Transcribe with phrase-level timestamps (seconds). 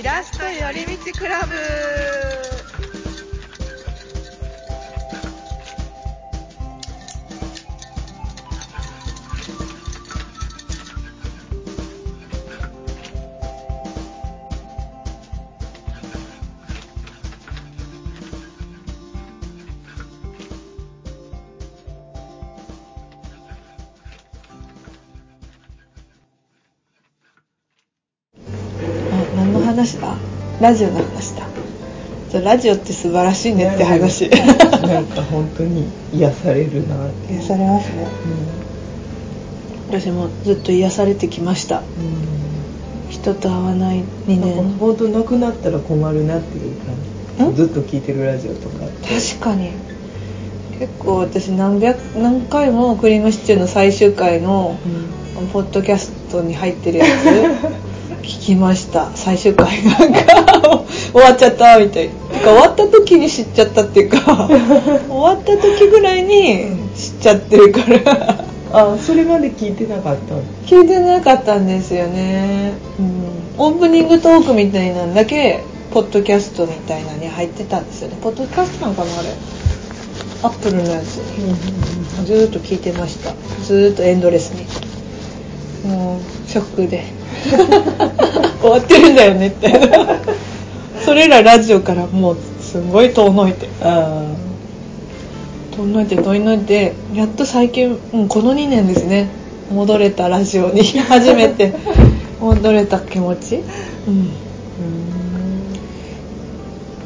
[0.00, 2.49] イラスト寄り道クラブ。
[30.60, 31.46] ラジオの話だ
[32.30, 34.28] じゃあラジオって素晴らしいねって話。
[34.30, 37.32] なんか本当に癒されるなって。
[37.34, 38.06] 癒されますね。
[39.88, 41.78] 私もずっと癒されてきました。
[41.78, 41.84] うん。
[43.10, 46.76] 人と会わない2なんか年本当なくなったら困るなっていう
[47.36, 47.56] 感ん？
[47.56, 49.72] じずっと聞いてるラジオとか確かに。
[50.78, 54.78] 結構私何百何回もクリームシチューの最終回の
[55.52, 57.08] ポッドキャストに入ってるやつ。
[58.22, 59.10] 聞きました。
[59.16, 60.49] 最終回なんか
[61.12, 62.08] 終わっちゃったみたい。
[62.08, 64.48] てか終わった時に知っちゃったっていうか
[65.08, 68.44] 終わった時ぐらいに知っちゃってるから。
[68.72, 73.24] あそれまで聞いてなかった聞いてなかったんですよね、うん、
[73.58, 78.16] オープニングトークみたいなんだけポッドキャストみたいなのに入ってたんですよね。
[78.22, 79.28] ポッドキャストなのかなあれ？
[80.44, 81.20] アップルのやつ。
[82.24, 83.34] ずーっと聞いてました。
[83.64, 84.64] ずーっとエンドレスに。
[85.90, 87.02] もうショックで。
[88.60, 89.68] 終わってるんだよねって
[91.04, 93.68] それらラジオからもうすごい遠のいて。
[93.82, 94.34] あ
[95.76, 99.28] 遠のいて遠のいてやっと最近、うん、この2年ですね。
[99.70, 100.82] 戻れたラジオに。
[101.08, 101.72] 初めて。
[102.40, 103.62] 戻れた気持ち。
[104.06, 104.30] うん。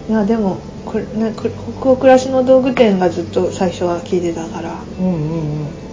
[0.09, 1.51] いやでもこれ、ね、く
[1.81, 4.75] 北欧暮らしの道具店がずっと最初は聞いてたから。
[5.01, 5.17] うんうんう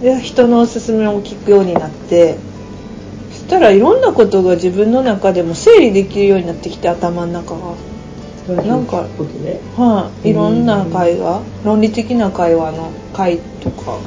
[0.02, 2.36] で人のおすすめを聞くようになって。
[3.32, 7.74] そしたらいろんなことが自分の中でも整理できるようになってきて頭の中が。
[8.48, 13.98] なんかことではい、いろんな会話論理的な会話の会とか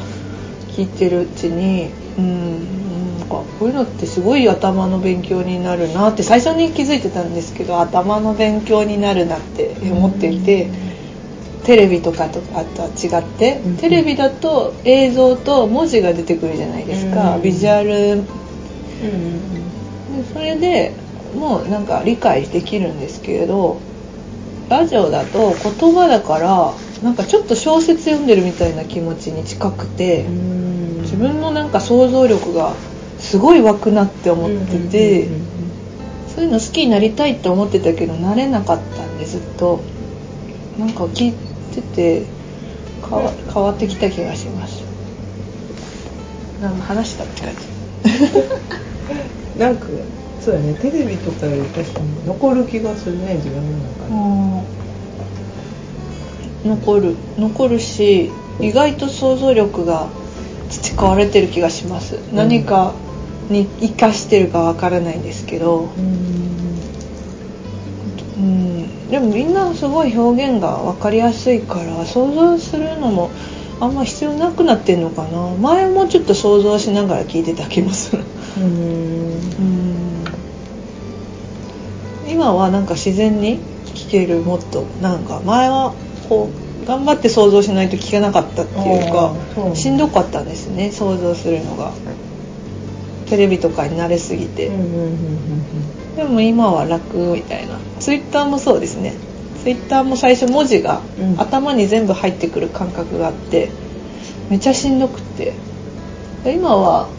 [0.69, 10.69] 聞いてるうちにうんなんかこういうのってすごい頭の勉強になるなって最初に気づいてたんですけど頭の勉強になるなって思っていて
[11.63, 13.77] テレビとかとかとは違ってうん。
[13.77, 17.41] テレビだと映像と文字が出てくるじゃないですかうん。
[17.41, 18.19] ビジュアル。
[18.19, 18.25] うん
[20.33, 20.93] それで
[21.35, 23.81] もうなんか理解できるんですけれど
[24.69, 31.01] ラジオだと言葉だからなんかちょっと小説読んでるみたいな気持ちに近くてうん。
[31.01, 32.73] 自分のなんか想像力が
[33.19, 35.29] すごい湧くなって思ってて
[36.27, 39.83] そういうの好きになりたいって思ってたけどなれなかったんでずっと。
[40.77, 41.33] なんか聞い
[41.73, 42.25] てて
[43.09, 44.83] 変わってきた気がします。
[46.61, 47.65] なんか話したって感じ。
[49.55, 49.87] う んなんか
[50.45, 54.85] そうやねテレビとかより確かに残る気がするね自分の中に
[56.65, 57.15] 残る。
[57.39, 58.29] 残るし
[58.59, 60.07] 意外と想像力が
[60.69, 62.35] 培われてる気がします、ん。
[62.35, 62.93] 何か
[63.49, 65.89] に生かしてるかわからないんですけど、
[68.37, 73.31] うん、でもみんなすごい表現が分かりやすいから想像するのも
[73.79, 75.49] あんま必要なくなってんのかな。
[75.59, 78.23] 前もちょっと想像しながら聞いてた気もする。
[78.57, 78.63] うん。
[78.63, 79.84] うん
[82.45, 85.95] 今はなんか自然に聞けるもっとなんか前は
[86.29, 86.51] こ
[86.83, 89.33] う頑張って想像しないと聞けなかったっていうか
[89.73, 91.91] しんどかったんですね想像するのが。
[93.25, 94.69] テレビとかに慣れすぎて、
[96.15, 97.79] でも今は楽みたいな。
[97.99, 99.15] ツイッターもそうですね。
[99.63, 101.41] ツイッターも最初文字がうん。
[101.41, 103.71] 頭に全部入ってくる感覚があって
[104.51, 105.53] めちゃしんどくって。
[106.43, 107.09] で今は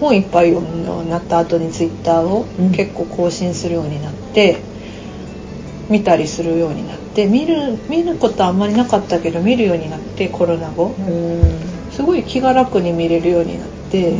[0.00, 2.70] 本いっぱい読むようになった後にツイッターをうん。
[2.70, 4.60] 結構更新するようになって、
[5.88, 10.94] 見たりするようになって見る見ることあんまりなかったけど見るようになってコロナ後。
[10.98, 11.76] うん。
[11.92, 14.18] すごい気が楽に見れるようになって、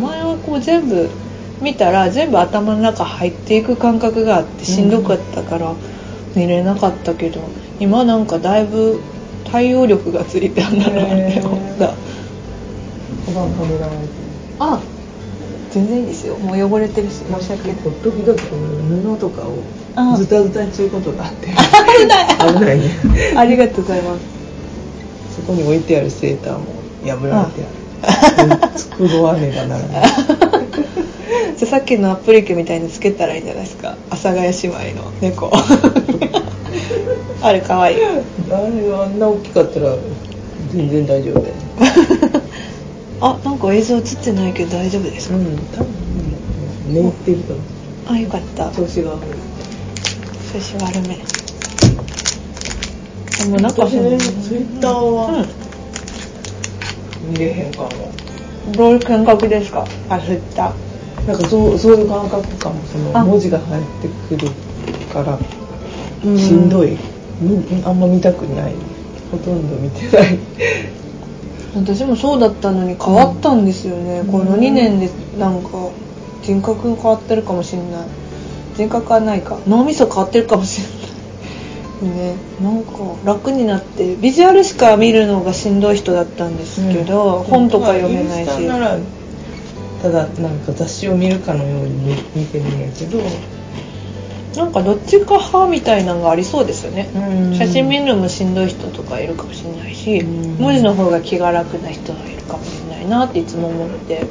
[0.00, 1.08] 前はこう全部
[1.62, 5.74] 見たら全部頭の中入っていく感覚があってしんどかったから
[6.34, 7.40] 見れなかったけど
[7.80, 9.00] 今なんかだいぶ
[9.50, 11.94] 対応力がついてあんだなって思った。
[14.58, 14.80] あ
[15.70, 16.36] 全然いいですよ。
[16.36, 17.76] もう汚れてるし申し訳ない。
[17.76, 18.38] 時々
[19.14, 19.62] 布とかあを
[20.16, 21.48] ズタズタにすることがあって。
[21.48, 21.54] 危
[22.06, 22.90] ない危ないね
[23.36, 24.20] ありがとうございます。
[25.36, 26.64] そこに置いてあるセーターも
[27.04, 28.78] 破られてある。
[28.78, 30.08] 作わねばならない。
[31.58, 33.96] じゃあさっきのアップリケみたいにつけたらいいんじゃないですか？
[34.10, 35.50] 阿佐ヶ谷姉妹の猫。
[37.42, 39.94] あれ可愛いあれがあんな大きかったら
[40.72, 41.54] 全然大丈夫だよ。
[41.54, 41.60] ね
[43.20, 45.44] あなんか映像映ってないけど大丈夫ですか、うん
[45.76, 45.86] 多分
[46.94, 48.70] 眠ってると思うあよかった。
[48.70, 49.20] 調子が悪い
[50.52, 51.16] 寿司悪め。
[53.38, 55.44] でもなんか私ねツイッターは
[57.24, 57.88] う見れへんかも。
[57.88, 59.86] んどういう感覚ですか？
[60.08, 61.26] あツイッター。
[61.26, 62.80] なんかそうそういう感覚かも。
[62.84, 63.22] そあ。
[63.24, 64.48] の文字が入ってくる
[65.12, 65.38] から
[66.24, 66.38] うん。
[66.38, 66.96] しんどい、
[67.40, 68.72] みあんま見たくない。
[69.30, 70.38] ほとんど見てない。
[71.76, 75.68] 私もそうだったのに変わったんですよね、この2年でなんか
[76.42, 77.90] 人格変わってるかもしれない
[78.78, 79.58] 人格はないか。
[79.66, 82.16] 脳みそ変わってるかもしれない。
[82.16, 82.92] ねなんか
[83.24, 88.50] 楽になってビジュアルしか見るのがしんどい人だったんですけど、本とか読めないし。
[90.00, 93.18] ただなんか雑誌を見るかのように見見てるんやけど
[94.54, 97.18] なんかどっちか派みたいなのがありそうですよね、う
[97.50, 97.58] ん。
[97.58, 100.56] 写真見るのもしんどい人とかいるかもしれないし、うん。
[100.58, 104.24] 文字の方が気が楽な人がいるかもしれないなっていつも思って。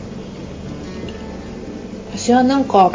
[2.15, 2.89] 私はなんか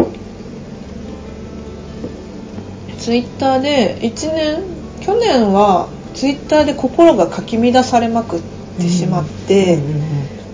[3.02, 4.62] ツイッターで1年
[5.00, 8.40] 去年はツイッターで心がかき乱されまくっ
[8.78, 9.80] てしまって、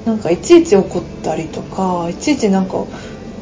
[0.07, 2.89] なんかいちいち怒ったりとかいちいちなんかこ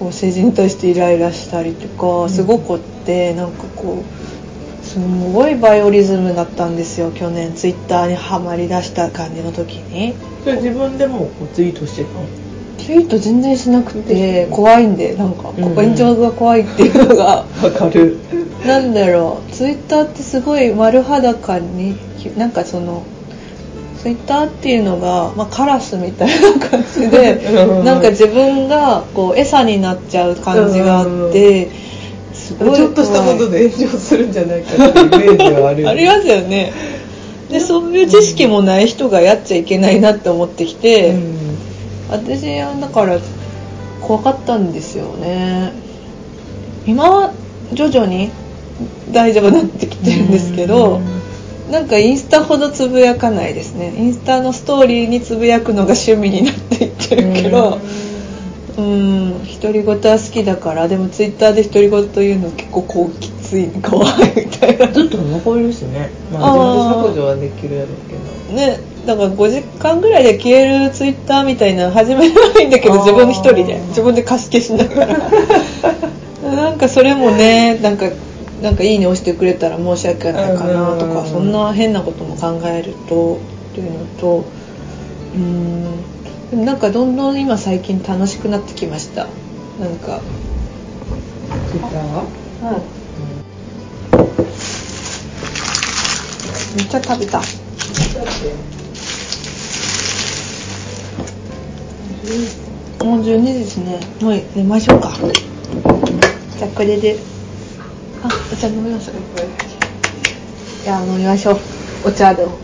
[0.00, 7.54] う政治に対してイライラしたりとかすごくってなんかこうすごいバイオリズムだったんですよ去年。
[7.54, 10.14] ツイッターにはまりだした感じの時に。
[10.42, 12.45] それ自分でもこうツイートしてたの？
[12.86, 17.44] ツイート全然しなくて怖いんでなんかうん炎上が怖いっていうのが。
[17.60, 18.16] わかる。
[18.64, 19.52] なんだろう。
[19.52, 21.96] ツイッターってすごい丸裸に
[22.36, 23.02] なんかその
[24.00, 27.84] ツイッターっていうのが、まあ、カラスみたいな感じでうん。
[27.84, 31.68] なんか自分がこう餌になっちゃう感じがあって
[32.34, 36.72] すごいちょっとしたことで炎上するんじゃないかっていうイメージはあるよ ありますよね。
[37.50, 41.45] でそういう知識もない人がやっちゃいけないなって思ってきて、うん
[42.08, 43.18] 私はだから
[44.00, 45.72] 怖かったんですよね。
[46.86, 47.32] 今は
[47.72, 48.30] 徐々に
[49.10, 51.00] 大丈夫になってきてるんですけど
[51.70, 53.92] なんかインスタほどつぶやかないですね。
[53.96, 57.80] インスタのストーリーにつぶやくのが趣味になっていってるけど
[58.78, 59.44] うん。
[59.60, 60.86] 独り言は好きだから。
[60.86, 64.88] でもツイッターで独り言言うの結構こうきつい怖いみたいな。
[64.88, 66.10] ずっと残るしね。
[66.32, 67.06] まああー。
[67.06, 68.56] 自分で削除はできるやろうけど。
[68.56, 73.78] ねだから5時間ぐらいで消えるツイッターみたいなの始めればいいんだけど自分一人で。
[73.88, 75.30] 自分で貸し消しながら。
[76.42, 78.06] なんかそれもねなんか
[78.62, 83.38] なんかいいね押してくれたら申し訳ないかなとうんかそんな変なことも考えると
[83.74, 84.44] というのと
[86.52, 86.64] うん。
[86.64, 89.26] なんかどんどん今最近楽しくなってきました。
[89.80, 90.20] なんか。
[91.70, 92.00] ツイッター？
[92.72, 92.80] は
[96.76, 97.38] めっちゃ食べた。
[103.02, 103.98] もう12時ですね。
[104.20, 105.14] もう寝ましょうか。
[106.58, 107.16] じゃあこれで。
[108.22, 109.16] あお茶飲みましょう。
[110.84, 111.58] いや飲みましょう。
[112.04, 112.58] お茶でも。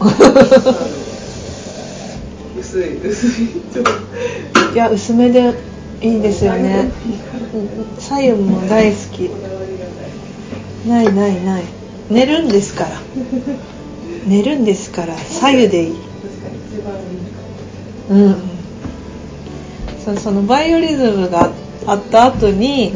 [2.61, 3.49] 薄い薄い。
[3.73, 3.91] ちょっと。
[4.75, 5.55] いや薄めで
[6.03, 6.91] いいですよね。
[7.55, 7.87] うん。
[7.99, 9.31] 左右も大好き。
[10.87, 11.65] ないないない。
[12.11, 12.91] 寝るんですから
[14.27, 15.97] 寝るんですから左右でいい。
[18.11, 18.37] うん。
[20.05, 21.51] そそのバイオリズムが
[21.87, 22.93] あった後に、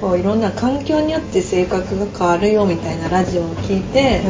[0.00, 4.22] こういろんな環境によって性格が変わるよみたいなラジオを聞いて、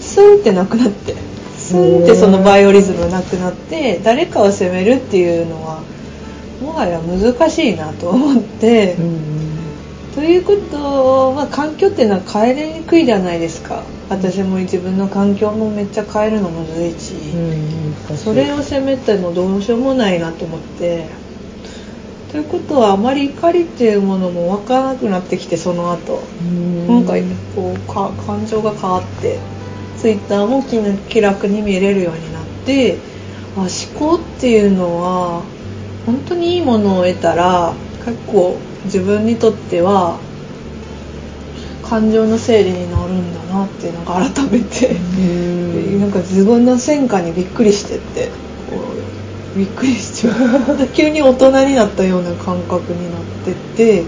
[0.00, 1.14] スンってなくなって
[1.56, 5.82] スンってそのバイオリズムなくなって誰かを責めるっていうのは
[6.60, 9.55] もはや難しいなと思って、うん
[10.16, 13.82] ということは環境っていうのは変えれにくいじゃないですか。
[14.08, 21.04] 私も自分の環境もめっちゃ変えるのむずいし、うんそれを責めてもどうしようもないなと思って。
[22.32, 26.22] ということはあまり怒りっていうものも分からなくなってきてその後。
[26.40, 26.88] うん。
[26.88, 27.12] なんか
[27.54, 29.38] こうか感情が変わって
[29.98, 30.62] ツイッターも
[31.10, 32.96] 気楽に見れるようになって
[33.54, 33.68] あ思
[33.98, 35.42] 考っていうのは
[36.06, 37.74] 本当にいいものを得たら
[38.06, 38.56] 結構
[38.86, 40.18] 自分にとっては
[41.82, 46.00] 感情の整理になるんだなっていうのが改めて、うん。
[46.00, 48.30] なんか自分の戦果にびっくりしてって
[49.56, 50.34] びっくりしちゃう。
[50.92, 54.04] 急に大人になったような感覚になってって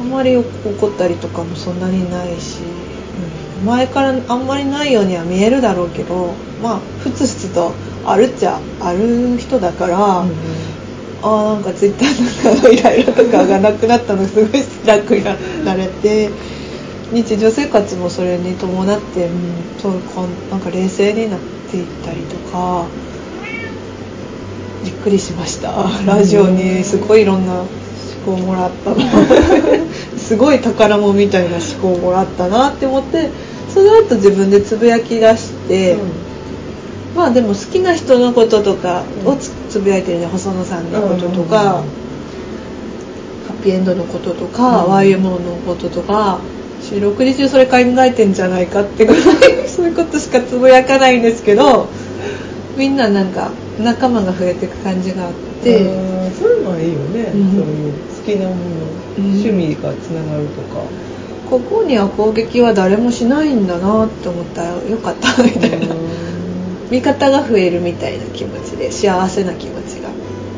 [0.00, 0.10] あん。
[0.10, 2.58] まり怒ったりとかもそんなにないし、
[3.64, 7.72] 前からあんまりないようには見えるだろうけどまあふつふつと
[8.04, 10.24] あるっちゃある人だから、
[11.22, 15.24] あーなんかツイッターのイライラとかがなくなったのすごい楽に
[15.64, 16.30] なれて
[17.12, 22.86] 日常生活もそれに伴って、うん、そうこんなんか冷静になっていったりとか
[24.84, 25.72] びっくりしました。
[26.06, 27.64] ラジオにすごいいろんな
[28.28, 28.96] 考をもらったの。
[30.18, 33.30] すごい宝物みたいな思考をもらったなって思って
[33.72, 35.96] その後自分でつぶやき出して、
[37.14, 41.84] まあでも好きな人のこととかをつつぶやいてるね細野さんのこととか、ハ
[43.58, 44.92] ッピーエンドのこととか、うん。
[44.92, 46.40] YMO のこととか
[46.82, 49.22] 四六時中それ考えてんじゃないかってぐらい
[49.68, 51.88] そういうことしかつぶやかないんですけど
[52.76, 53.50] みんななんか
[53.82, 55.84] 仲間が増えていく感じがあって、
[56.38, 57.50] そういうのはいいよね、うん。
[57.50, 58.56] そういう好きなもの、
[59.18, 60.80] うん趣味がつながるとか。
[61.50, 64.62] ここには攻撃は誰もしないんだなって思った。
[64.62, 65.86] らよかったみたいな。
[66.90, 70.08] 味方が増えるみたいな気持ちで幸せな気持ちが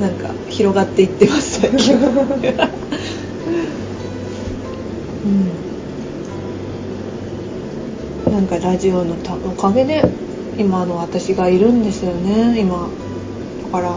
[0.00, 1.96] なんか広がっていってます最近。
[1.96, 1.98] う
[8.30, 8.32] ん。
[8.32, 10.02] なんかラジオのたおかげで
[10.56, 12.60] 今の私がいるんですよね。
[12.60, 12.88] 今
[13.64, 13.96] だから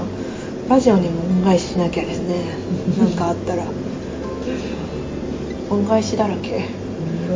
[0.70, 2.36] ラジオにも恩返ししなきゃですね。
[2.98, 3.66] なんかあったら。
[5.70, 6.54] 恩返しだらけ。
[6.54, 6.62] 恩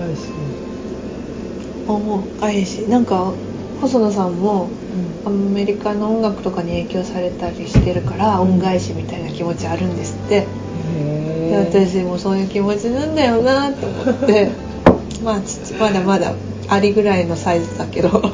[0.02, 0.22] 返し。
[1.88, 2.80] 恩返し。
[2.90, 3.34] なんか
[3.82, 4.70] 細野さんも
[5.26, 10.48] アメリカの音楽とかに影響されたりしてるから恩返しみたいな気持ちあるんですって、
[11.50, 14.50] で私もそういう気持ちなんだよなと思って。
[15.24, 16.34] まあちまだまだ
[16.68, 18.10] ありぐらいのサイズだけど。
[18.10, 18.30] 恩返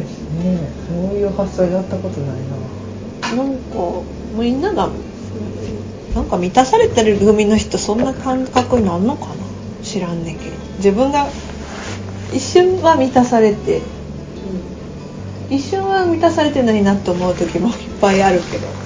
[0.00, 0.04] し
[0.44, 0.58] ね。
[0.88, 2.30] そういう発想やったことない
[3.36, 3.36] な。
[3.36, 3.58] なんか
[4.34, 4.90] みんなが
[6.14, 9.36] なんか満たされてる組の人そんな感覚になんのかな。
[9.82, 10.50] 知らんねんけど。
[10.76, 11.26] 自分が
[12.32, 13.82] 一瞬は満たされて
[15.50, 18.82] 一瞬は満たされてないなと思う時もいっぱいあるけど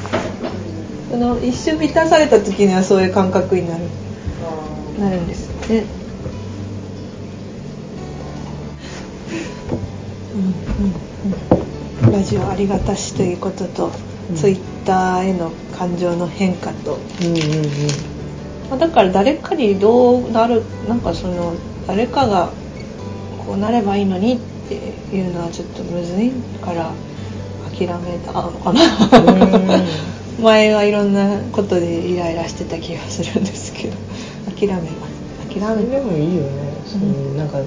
[1.10, 3.84] その一瞬満たされた時にはそういう感覚になる。
[4.98, 5.84] なるんですよね。
[10.34, 10.42] うん
[10.84, 13.92] うんうん、ラジオありがたしということと、
[14.30, 14.36] うん。
[14.36, 17.40] ツイッターへの感情の変化と、うんうんうん。
[18.70, 21.54] まあだから誰かにどうなるなんかその
[21.86, 22.50] 誰かが
[23.46, 24.38] こうなればいいのにっ
[24.68, 24.74] て
[25.16, 26.90] いうのはちょっとむずいから
[27.70, 28.80] 諦めたのかな。
[30.42, 33.94] 前はいろんなことでイライラしてた気がするんですけど。
[34.54, 35.60] 諦めます。
[35.60, 36.48] 諦めでもいいよね、
[36.84, 37.64] そういうなんかこ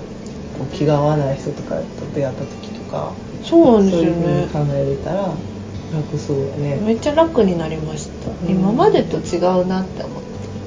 [0.72, 1.84] う気が合わない人とかと
[2.14, 3.14] 出会った時とか。
[3.44, 5.34] そうなんですよそういうふうにね考えれたら
[5.94, 6.82] 楽そうやね。
[6.86, 8.52] めっちゃ楽になりました、うん。
[8.52, 10.22] 今までと違うなって思っ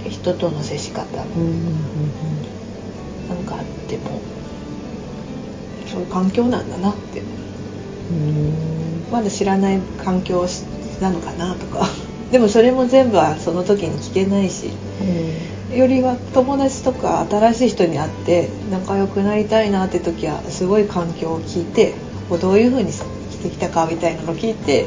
[0.05, 0.11] て。
[0.11, 1.05] 人との接し方。
[1.05, 1.53] もうんうんうん。
[3.29, 4.21] なんかあっても
[5.93, 7.21] そういう環境なんだなって。
[7.21, 7.23] う
[8.15, 8.83] ん
[9.13, 10.47] まだ知らない環境
[11.01, 11.87] なのかなとか。
[12.33, 14.71] でもそれも全部はその時に聞けないし。
[15.75, 21.95] よりは友達とか新しい人に会って仲良くなりたいなって時はすごい環境を聞いて
[22.29, 23.03] こうどういう風にし
[23.43, 24.85] てきたかみたいなのを聞いて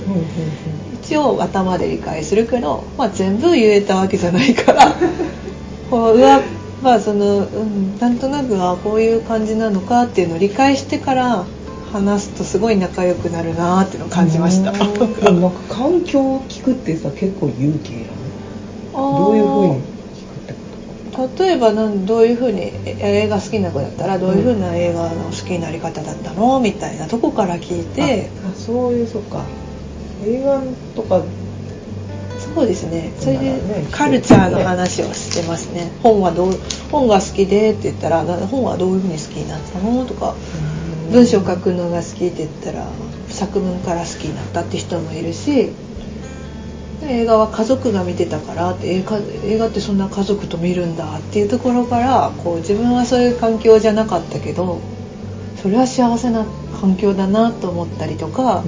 [1.01, 4.95] 一応頭で理解するけど、まあ、全部言えたわけじゃないから。
[5.89, 6.39] こううわ
[6.85, 11.43] まあその、うん、なんとなくはこういう感じなのかっていうのを理解してから
[11.91, 14.71] 話すとすごい仲良くなるなっていうのを感じました。
[14.71, 15.07] なんか
[15.67, 20.53] 環境を聞くってさ結構勇気いらんどういうふうに聞くって
[21.11, 26.59] こ例えばなんどういうふうにえ映画好きな子だったらどういうふうな映画の好きになり方だったの？
[26.59, 28.29] みたいなとこから聞いとて。
[28.45, 29.43] ああそういうそうか。
[30.23, 30.61] 映画
[30.95, 31.23] とか
[32.55, 33.11] そうですね。
[33.19, 33.59] それで
[33.91, 35.91] カルチャーの話をしてますね。
[36.01, 36.53] 本はどう
[36.89, 40.35] 本が好きでって言ったらな本はどういうふうに好きになったのとか
[41.11, 42.87] 文章書くのが好きって言ったら
[43.27, 45.73] 作文から好きになったって人もいるし
[47.01, 54.79] で映画は家族が見てたからって映画映画ってそんな家族と見るんだっていうところからこう自分はそういう環境じゃなかったけど
[55.61, 56.45] それは幸せな
[56.79, 58.63] 環境だなと思ったりとか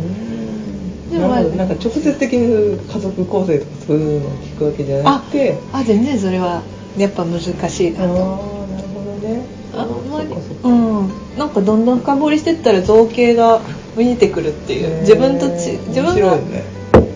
[1.12, 6.62] でもなんか直接的に家族構成とかそういうのを聞くわけじゃなくてあ全然それは
[6.98, 8.14] やっぱ難しいなああと。
[8.14, 9.42] なるほどね。
[9.74, 10.28] あんまり
[10.64, 11.10] うん。
[11.38, 13.62] なんかどんどん深掘りしてったら造形が
[13.96, 15.02] 見えてくるっていう。
[15.02, 16.64] 自分とち自分がね。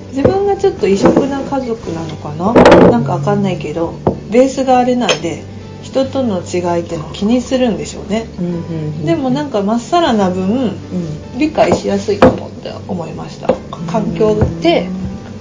[0.09, 2.53] 自分がちょっと異色な家族なのかな？
[2.91, 3.95] なんかわかんないけど
[4.29, 5.43] ベースがあれなんで
[5.81, 8.27] 人との違いっていうのを気にするんでしょうね。
[8.39, 8.57] うんうんう
[8.99, 11.39] んでもなんかまっさらな分うん。
[11.39, 13.47] 理解しやすいかもって思いました
[13.87, 14.89] 環境って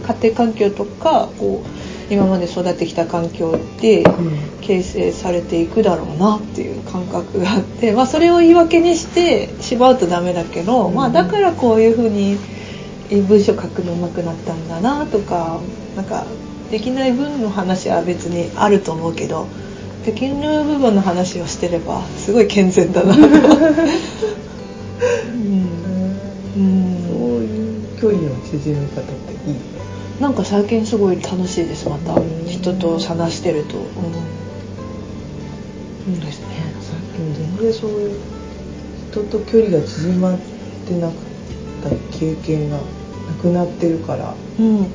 [0.06, 4.02] 家庭環境とかこう今まで育ってきた環境って
[4.62, 12.36] 形成されていくだろうなっていう感覚があって、まあ、それを言い訳にしてしまうとダメだけど、まあ、だからこういうふうに
[13.28, 15.60] 文章書くの上手くなったんだなとか
[15.96, 16.26] なんか
[16.70, 19.46] できない分の話は別にあると思うけど
[20.04, 23.20] できる部分の話をしてればすごい健全だなと。
[25.28, 25.68] うん。
[26.56, 26.99] うん
[28.00, 29.56] 距離の縮め方っていい。
[30.20, 32.14] なんか最近すごい楽しいですまた。
[32.14, 32.46] うん。
[32.46, 33.78] 人と話してると。
[33.78, 33.84] うん、
[36.14, 36.46] うんですね。
[36.80, 38.20] さっきも全然そういう
[39.10, 40.38] 人と距離が縮まっ
[40.86, 41.16] てなかっ
[41.82, 42.82] た経験がな
[43.40, 44.78] くなってるから、うん。
[44.78, 44.86] うん、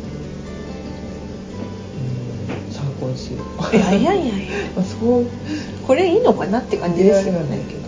[2.71, 3.75] 参考にしよう。
[3.75, 4.33] いやいやいやいや。
[4.75, 5.25] まあそう。
[5.85, 7.84] これいいのかなって感じ出ですよね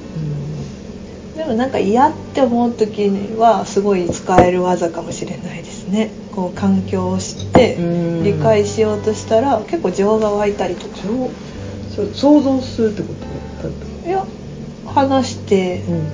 [1.38, 6.10] でもなんか嫌って思う時にはすごい使える技かもしれないですね。
[6.36, 8.24] こう環境を知ってうん。
[8.24, 10.98] 理解しようとしたら結構情が湧いたりとか。
[12.14, 13.14] 想像するってこ
[13.62, 14.24] とだったいや
[14.86, 15.84] 話して。
[15.88, 16.12] うん。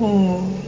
[0.00, 0.62] うん。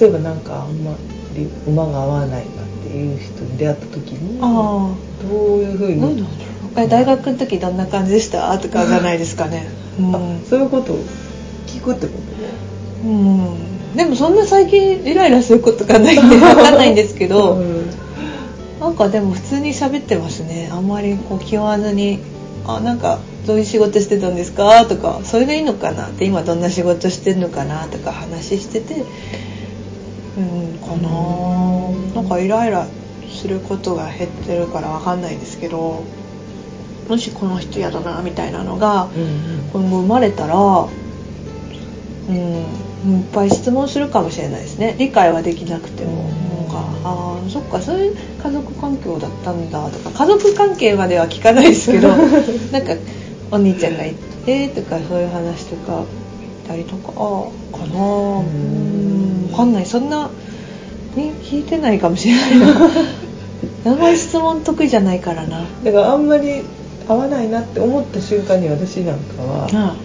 [0.00, 0.94] 例えばなんかあんま
[1.34, 2.42] り馬が合わないなっ
[2.82, 6.00] ていう人に出会った時にあどういうふうに？
[6.00, 6.80] なんだろう。
[6.80, 8.56] え大学の時どんな感じでした？
[8.58, 9.68] とかじゃないですかね。
[9.98, 10.14] うん。
[10.14, 10.18] あ
[10.48, 10.96] そういうこと？
[11.94, 12.12] くってこ
[13.04, 13.96] うん。
[13.96, 17.90] でもそんな最近イライラすることがないんで 分かんないんですけとど、うん。
[18.80, 20.68] なんかでも普通に喋ってますね。
[20.72, 22.20] あんまりこう気負わずに
[22.66, 27.86] 「あなんかどういう仕事してたんですか?」とか「それでいいのかな?」って今どんな仕事してんのかな？
[27.90, 29.02] とか話してて
[30.36, 31.10] うんかな。
[32.14, 32.86] なんかイライラ
[33.32, 36.02] することが減ってるからわかんないですけど
[37.08, 39.82] もしこの人嫌だなみたいなのがうん。
[39.82, 40.86] 今後生まれたら
[42.28, 42.34] うん。
[42.34, 44.96] いっぱい質問するかもしれないですね。
[44.98, 46.58] 理解はできなくても、うん。
[46.58, 50.10] なんかああそっかそういう家族環境だったんだとか。
[50.10, 52.08] 家族関係までは聞かないですけど
[52.72, 52.94] なんか
[53.50, 56.04] お兄ちゃんがいてとかそういう話とか
[56.68, 57.12] たりとか。
[57.16, 58.00] あかな。
[58.00, 59.48] うん。
[59.48, 59.86] 分かんない。
[59.86, 60.30] そんな
[61.16, 62.90] に聞いてないかもしれないな。
[63.86, 65.62] あんまり質問得意じゃないからな。
[65.82, 66.62] だからあんまり
[67.08, 69.96] 合わないなって思った瞬間に私なんかはあ。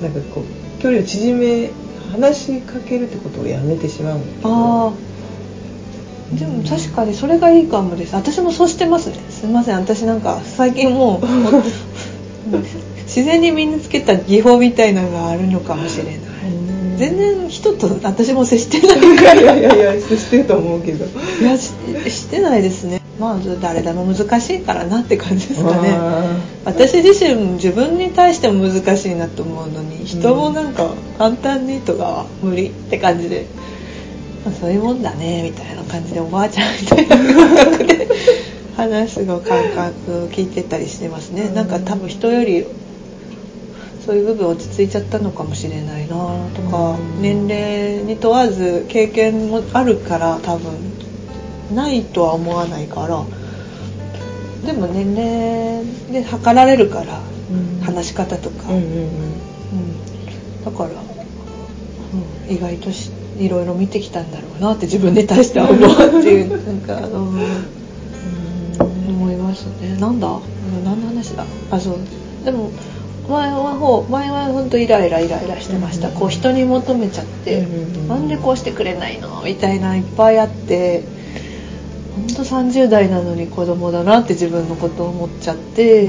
[0.00, 1.70] なんかこう距離を縮め
[2.10, 4.48] 話しかけるってことをやめてしまうんだけど。
[4.48, 4.92] ああ
[6.36, 8.14] でも確かにそれがいいかもです。
[8.14, 9.16] 私もそうしてますね。
[9.30, 9.76] すみません。
[9.76, 11.26] 私なんか最近もう
[13.04, 16.14] 自然に身につけた技法みたいなのがあるのかもしれない。
[16.14, 16.31] うん
[17.02, 21.04] 全然人と私も接してないいやいやいやいやしてると思うけど。
[21.04, 21.72] いやし
[22.08, 23.00] してないですね。
[23.18, 25.90] まあ誰でも難しいからなって感じですかね。
[25.96, 33.46] あ私自身自分に対しても難しいなと思うのに人もなんか簡単にとかは無理って感じで、
[34.44, 38.08] まあ、そういうもんだねみたいな感じでおばあちゃんみたいな感覚で
[38.76, 41.50] 話すの感覚を聞いてたりしてますね。
[41.50, 42.64] なんか多分人より
[44.04, 46.16] そういう部分落ち着いちゃったのかもしれないな
[46.54, 47.22] とかうん。
[47.22, 50.72] 年齢に問わず経験もあるから多分
[51.74, 53.24] ないとは思わないから
[54.66, 57.80] でも年齢で測られるからうん。
[57.84, 58.68] 話し方とか、
[60.64, 60.92] だから、う
[62.50, 67.40] ん意外としいろいろ見てきたんだろうなって自分に対しては思うっていうなんか、 うん、
[69.08, 69.96] 思いますね。
[69.98, 70.28] なんだ？
[70.28, 71.44] うん何の話だ？
[71.70, 71.96] あそう。
[72.44, 72.70] でも
[73.28, 79.42] 前はほう前は本当イライライライラしてました、うんこう人に求めちゃって、うんうんうんなんでこうしてくれないの？
[79.44, 81.02] みたいないっぱいあって
[82.16, 86.08] 本当30代なのに子供だなって自分のことを思っちゃって、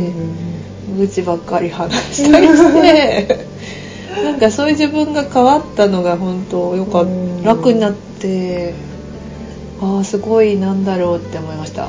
[0.97, 1.93] 愚痴ばっかり話
[2.25, 3.45] したりして。
[4.23, 7.39] なんかそういう自分が変わったのが本当よかっうん。
[7.41, 8.73] た楽になって
[9.81, 11.87] ああすごいなんだろうって思いました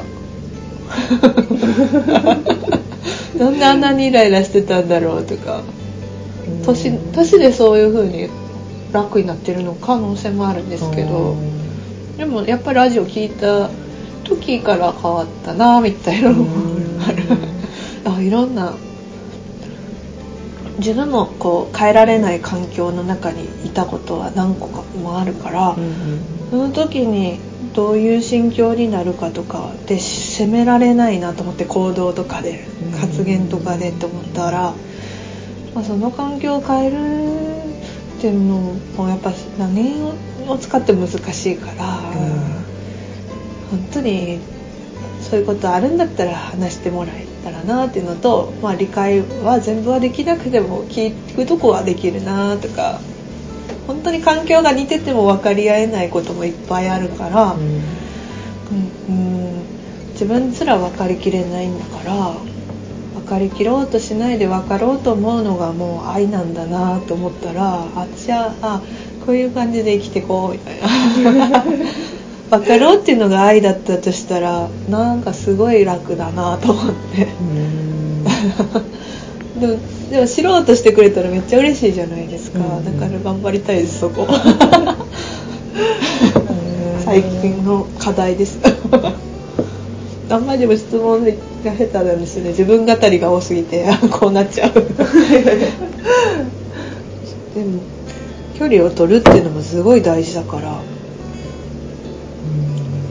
[3.38, 5.62] なんであんなにイライラしてたんだろうとか。
[6.64, 8.28] 年年でそういう風に
[8.92, 11.36] 楽になってるの可能性もあるんですけど。
[12.16, 13.68] でもやっぱりラジオ聞いた
[14.24, 16.46] 時から変わったなみたいなのも
[17.06, 17.22] ある。
[18.04, 18.74] あいろんな。
[20.78, 25.76] 自分もこう変えられない環境の中にいたことは何個かもあるから、
[26.50, 27.38] その時に
[27.74, 32.92] どういう心境になるかとかで責められないなと思って行動とかでうん。
[32.92, 34.74] 発言とかでって思ったら、
[35.74, 36.94] まあ、その環境を変える
[38.18, 39.92] っていうのもやっぱ何
[40.48, 41.84] を使っても難しいから、
[43.70, 44.38] 本当に
[45.20, 53.00] そういうことあるんだったら話してもらえたらなっていうのと、まあ、理解は全部はできなくても聞くとこはできるなとか
[53.86, 57.82] 本当に環境が似てても分かり合えないこともいっぱいあるから、うん
[59.08, 59.64] うん
[60.14, 62.34] 自分すら分かりきれないんだから
[63.14, 68.82] 分かりきろうとしないで分かろうと思うのがもう愛なんだなと思ったらあじゃああ
[69.26, 70.52] こういう感じで生きてこう。
[70.52, 70.80] みたい
[71.50, 71.64] な
[72.50, 77.26] 分かろうっていうのが愛だったとしたらなんかすごい楽だなと思って。
[79.58, 79.78] でも
[80.10, 82.84] でも知ろうとしてくれたらめっちゃ嬉しいじゃないですか、うん。
[82.84, 84.26] だから頑張りたいですそこ。
[87.04, 88.58] 最近の課題です。
[90.30, 91.30] あんまりでも質問が
[91.72, 94.72] 下手なんですよね自分語りが多すぎて こうなっちゃう。
[94.72, 94.84] でも
[98.58, 100.80] 距離を取るっていうのもすごい大事だから。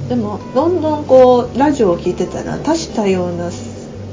[0.10, 3.49] でもどんどんこうラジオを聞いてたら多種多様な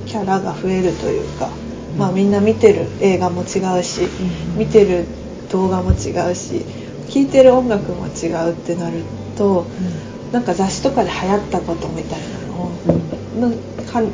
[0.07, 1.49] キャラが増えるというか、
[1.98, 4.03] まあみんな見てる映画も違うし、
[4.57, 5.07] 見てる
[5.50, 6.64] 動画も違うし
[7.11, 9.03] 聴いてる音楽も違うってなる
[9.37, 9.66] と、
[10.33, 13.53] なんか雑誌とかで流行ったことみたいなの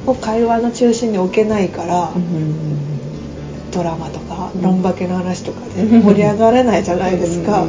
[0.07, 2.11] を,、を会話の中心に置けないから、
[3.73, 7.67] ドラマとか論化けの話とかで盛り上がれないじゃないですか。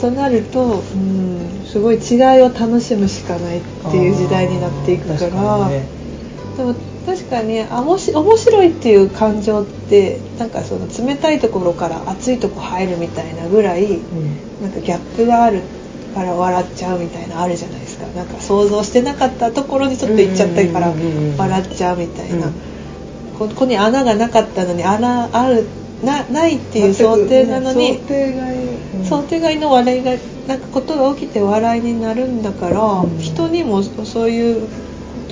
[0.00, 5.86] となると、うん、すごい違いを楽しむしかないっていう時代になっていくから、ね、
[6.56, 15.62] でも確かにあもし面白いっていう感情ってなんかその冷たいところから熱いとこ入るみたいなぐらい、うん、なんかギャップがある
[16.14, 18.06] から笑っちゃうみたいなあるじゃないですか。
[18.08, 20.92] なんか想像してなかったところにちょっと行っちゃったから
[21.38, 22.52] 笑っちゃうみたいな、うん、
[23.38, 25.66] ここに穴がなかったのに穴ある
[26.04, 30.12] なないっていう想定なのに、想定外、うん、想定外の笑いが
[30.48, 34.68] なんかことが起きて笑いになるんだから、うん、人にもそういう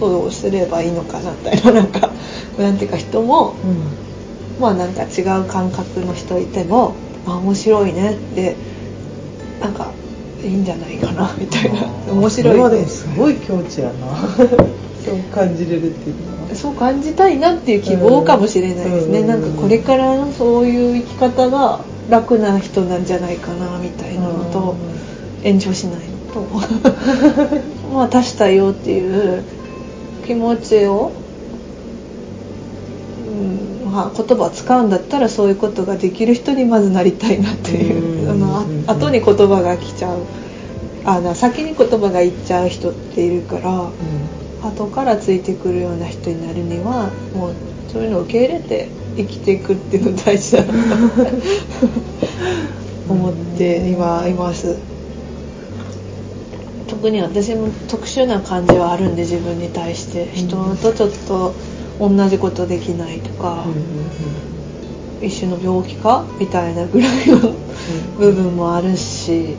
[0.00, 2.10] ことをすればいいのかなみたいななんか
[2.58, 6.94] なんていうか人も、うん、まあなんか違う感覚の人いても
[7.26, 8.56] あ面白いねって
[9.60, 9.92] なんか
[10.42, 11.86] いいんじゃないかなみたいな。
[12.10, 14.16] 面白い、ね、でもすごい境地やな。
[15.04, 16.54] そう感じれるっていうのは。
[16.54, 24.76] そう感じたいなっていう希望かもしれないですね、うん、なんかこれからのそういう生き方が楽な人なんじゃないかなみたいなのと、
[25.44, 26.00] 炎上しない
[26.34, 26.46] のと。
[27.94, 29.42] まあ多種多様っていう
[30.30, 31.10] 気持ちを、
[33.26, 33.30] う
[33.88, 40.20] んまあ、言葉を使うんだったらそういうことができる人にまずなりたいなっていう、うん、あの後に言葉が来ちゃう。
[41.04, 47.54] あ先に言葉が言っちゃう人っているから、うん、後からついてくるような人になるにはもう
[47.88, 50.76] そういうのを受け入れて生きていくっていうの大事だなと
[53.12, 54.89] 思って今います。
[56.90, 60.26] 特に私も特殊な感じはあるんで自分に対して。
[60.34, 61.54] 人とちょっと
[62.00, 63.64] 同じことできないとか、
[65.20, 67.54] うん、一種の病気かみたいなぐらいの
[68.18, 69.54] 部分もあるし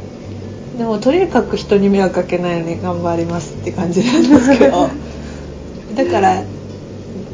[0.77, 4.89] でもとにかく人に迷惑かけないように頑張りますって感じなんですけど。
[5.95, 6.43] だから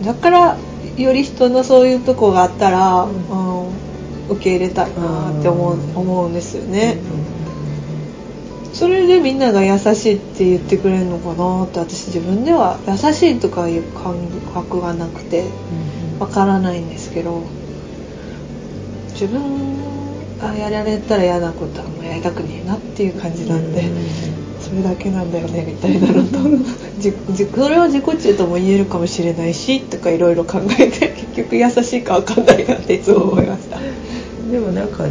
[0.04, 0.58] だから
[0.98, 6.98] より人のそういうとこがあったら、うん、受け入れたいなって思う思うんですよね。
[8.78, 14.14] それでみんなが優しいって言ってくれるのかなって私自分では優しいとかいう感
[14.54, 15.46] 覚がなくて
[16.20, 17.42] わからないんですけど
[19.14, 19.42] 自分
[20.38, 23.82] がやられたら嫌なことはもうやりたくねえなっていう感じなんで
[24.62, 26.38] それだけなんだよねみたいなのとそ
[27.70, 33.80] れは自己中とも言えるかもしれないしとかいろいろ考えて結局優しいかわかんないなっていつも思いました。
[34.52, 35.06] でもなんか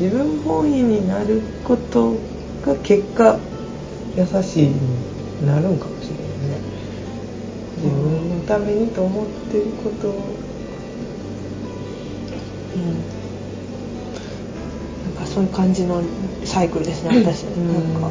[0.00, 2.16] 自分本位になること
[2.64, 3.38] が結果
[4.16, 6.60] 優しいになるんかもしれないね。
[7.76, 10.08] 自分のためにと思ってること。
[10.08, 10.12] を、
[12.76, 12.84] うん、
[15.04, 16.02] なんかそういう感じの
[16.44, 18.08] サイクルですね 私、なんか。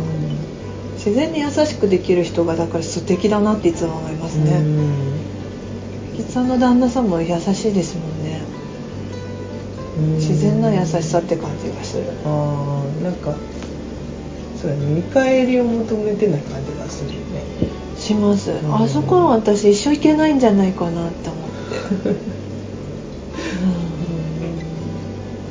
[0.95, 4.63] 自然に優しくできる人がだから素敵だなっていつも思いますね。
[6.15, 8.41] 吉さんの旦那さんも優しいですもんね。
[10.15, 12.03] 自然な優しさって感じがする。
[12.25, 13.35] ああなんか
[14.63, 17.43] そうやね見返りを求めてない感じがするよね。
[17.97, 22.09] します、うん、あそこの私一生いけないんじゃないかなって思って、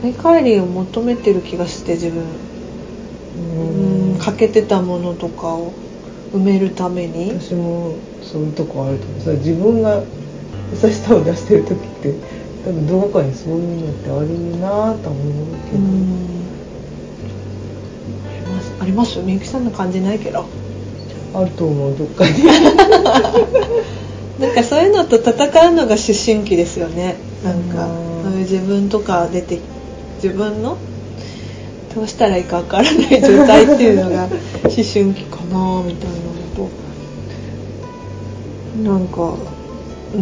[0.02, 2.24] うん、見返りを求めてる気がして自分。
[4.14, 4.18] うん。
[4.18, 5.74] 欠けてたものとかを
[6.32, 7.38] 埋めるために。
[7.38, 9.20] 私もそういうとこあると思う。
[9.20, 10.02] それ自分が
[10.72, 12.14] 優しさを出してる時って
[12.64, 16.41] 多分どこかにそういうのってあるなと思うけど、
[18.82, 19.20] あります？
[19.20, 20.44] みゆきさんの感じないけど。
[21.34, 22.42] あると思うどっかに。
[24.40, 25.32] なんかそういうのと戦
[25.68, 27.14] うのが思春期ですよね。
[27.44, 27.86] なんか
[28.24, 29.60] そういう自分とか出て
[30.22, 30.76] 自分の
[31.94, 34.30] どうしたらいいかわからない状態っていうのが思
[34.64, 34.82] 春
[35.14, 36.68] 期かなみたいなのと。
[38.82, 39.34] なんか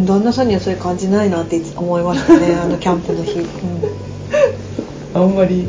[0.06, 3.46] 旦那さんにはそういう感じないなって思いましたねあのキャンプの日、うん、
[5.14, 5.66] あんまり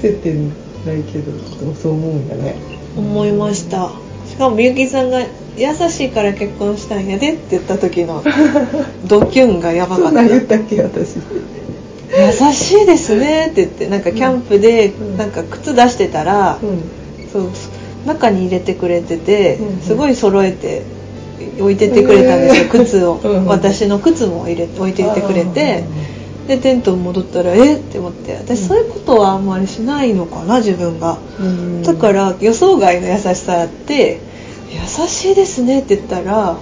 [0.00, 0.52] 接点
[0.88, 1.32] ないけど
[1.74, 2.56] そう思うんだね。
[2.96, 3.90] 思いました。
[4.26, 8.22] しかもみゆきさんが優しいから結婚したんやでって言った時の
[9.06, 10.24] ドキュンがやばかった。
[10.24, 11.16] 言ったっけ私。
[11.16, 16.82] 優しいですねって言ってなんかキャンプでなんか靴出してたら、うん、
[17.30, 17.50] そう
[18.06, 20.82] 中に入れてくれてて、すごい揃えて
[21.60, 25.84] 置いてってくれたんですよ、靴を、私の靴も入れ置いていってくれて
[26.48, 27.76] でテントに戻ったらえ？
[27.76, 31.82] っって思って私そういうことはあんまりしないのかな自分が、うん。
[31.82, 34.18] だから予想外の優しさあって
[34.72, 36.56] 「優しいですね」って言ったら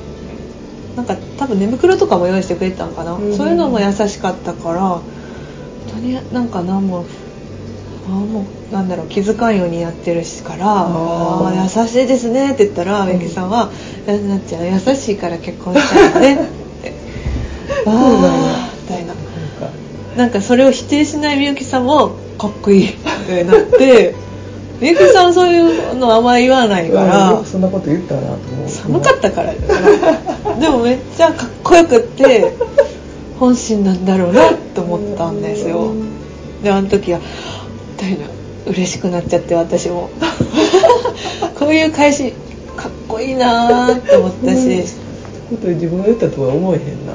[0.97, 3.37] なんか多分寝袋とかも用意してくれてたのかな、うん。
[3.37, 5.01] そういうのも優しかったから
[5.93, 7.05] とりあえずなんか何も
[8.09, 13.71] あーもうなんだろう気遣うようにやってるしから「ああ優しいですね」って言ったらんみゆきさんは
[14.07, 16.93] 「やなっちゃん優しいから結婚したいね」って
[17.87, 18.76] 「あ そうなん
[20.17, 22.89] なんかそれを否定しないみゆきさんもかっこいい。
[22.91, 22.95] っ
[23.27, 24.15] てなって。
[24.81, 27.41] みゆきさんそういうのあんまり言わないかうんよら。
[27.43, 28.69] く そんなこと言ったなと思う。
[28.69, 29.53] 寒かったから
[30.59, 32.55] でもめっちゃかっこよくって
[33.39, 35.93] 本心なんだろうなと思ったんですよ。
[36.63, 37.25] であの時はみ
[37.97, 38.27] たいな。
[38.67, 40.11] 嬉しくなっちゃって私も。
[41.59, 42.33] こういう返し
[42.77, 44.85] かっこいいなーって思ったし。
[45.49, 47.13] こと自分が言ったとは思えへんな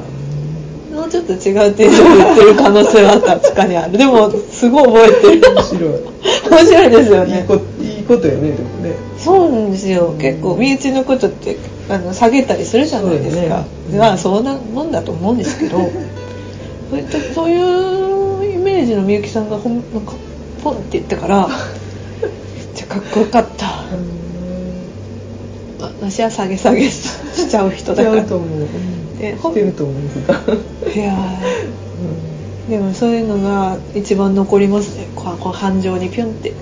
[0.93, 3.97] もうちょっと違うテンションで言ってる可能性は確かにある。
[3.97, 5.53] でもすごい覚えてる。
[5.53, 6.11] 面白い。
[6.49, 7.39] 面白いですよね。
[7.39, 8.95] いいこいいことよねでもね。
[9.17, 10.15] そうなんですよ。
[10.19, 11.57] 結構身内のことって
[11.89, 13.41] あの下げたりするじゃないですか。
[13.41, 15.77] そうだよねまあそうなもんだと思うんですけど
[16.91, 20.13] そういったそういうイメージのみゆきさんがほんなんか
[20.63, 21.47] ポンって言ったから
[22.21, 22.29] めっ
[22.75, 23.65] ちゃかっこよかった
[25.81, 28.23] 私は下げ下げしちゃう人だから。
[28.23, 30.33] と思う、うんでしてると思うんですが、
[30.93, 32.69] いやー。
[32.69, 35.07] でもそういうのが一番残りますね。
[35.15, 36.49] こうこう感情にピュンって。
[36.49, 36.55] うん。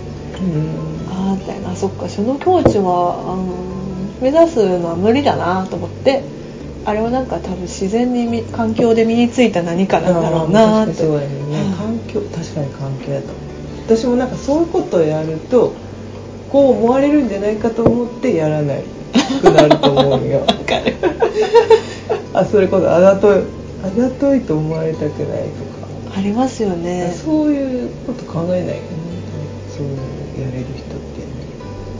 [1.10, 1.75] ああみたいな。
[1.75, 3.45] そっかその境地はあの
[4.21, 6.23] 目指すのは無理だなと思って。
[6.86, 11.03] あれはなんか多分自然にみ環境で身についた何かなんだろうなって。
[11.03, 11.27] ね、
[11.77, 13.27] 環境確かに環境やと。
[13.27, 15.73] 思う私もなんかそういうことをやると
[16.51, 18.84] こう思われるんじゃないかと思ってやらない
[19.41, 20.39] くなると思うよ。
[20.41, 20.95] わかる。
[22.33, 23.43] あそれこそあざとい
[23.83, 25.65] あざといと思われたくないと
[26.11, 27.13] か、ありますよね。
[27.23, 28.79] そういうこと考えないよね
[29.75, 29.87] そう
[30.41, 31.23] やれる人って。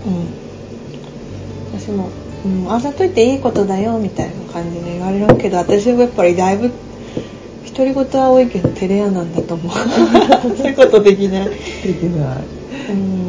[0.06, 1.80] うん。
[1.80, 2.10] 私も、
[2.46, 6.72] うん、あざといていいことだよみたいな感じで言われるけど私はやっぱりだいぶ
[7.76, 9.74] 独り言は多いけど照れ屋なんだと思う。
[10.58, 11.56] そういうことできないで
[11.94, 12.44] きない
[12.92, 13.29] うん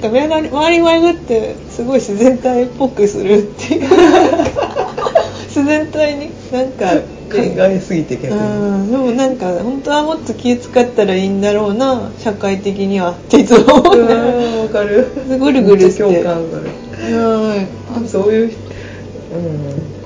[0.00, 3.88] か目が周り前ぐってすごい自然体っぽくするっていう。
[5.46, 6.86] 自然体になんか
[7.30, 8.38] 考えすぎて逆に。
[8.38, 8.42] う
[8.78, 8.90] ん。
[8.90, 14.14] でもなんか本当はもっと気使ったらいいんだろうな社会的にはっていつも思うね。
[14.14, 15.06] うんわかる。
[15.38, 16.22] ぐるぐるして。
[16.22, 17.16] 感する。
[17.16, 17.56] は
[18.04, 18.08] い。
[18.08, 18.52] そういう、うん、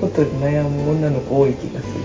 [0.01, 2.04] ことで悩む女の子多い気がする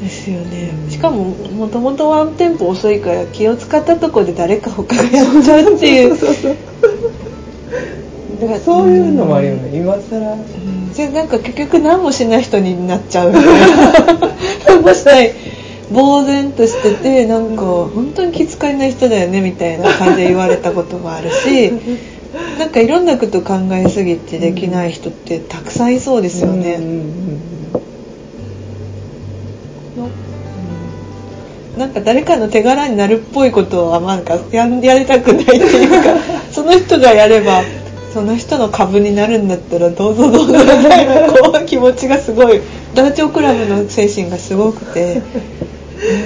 [0.00, 0.72] ですよね。
[0.88, 6.16] しかももともとワンテンポ遅いから気を使ったとこで誰か他がやっちゃうっていう。
[8.40, 9.78] けどなそういうのもあるよね。
[9.78, 10.32] 今更。
[10.32, 10.92] うん。
[10.92, 15.34] じゃあなんか結局何もしない人になっちゃう何もしない。
[15.92, 21.72] 呆然としててなんか本当に気遣いない人だよねみたいな感じで言われたこともあるし。
[22.58, 26.92] なんかいろんなこと考えすぎてできない人ってたくさんいそうですよね、うんうんう
[27.56, 27.59] ん
[31.78, 36.14] なんか誰かの手柄になるっぽいことはなんかややりたくないっていうか
[36.52, 37.62] その人がやれば
[38.12, 42.60] その人の株になるんだったらどうぞどうぞみたいなこう気持ちがすごい
[42.94, 45.22] ダチョウ倶楽部の精神がすごくて。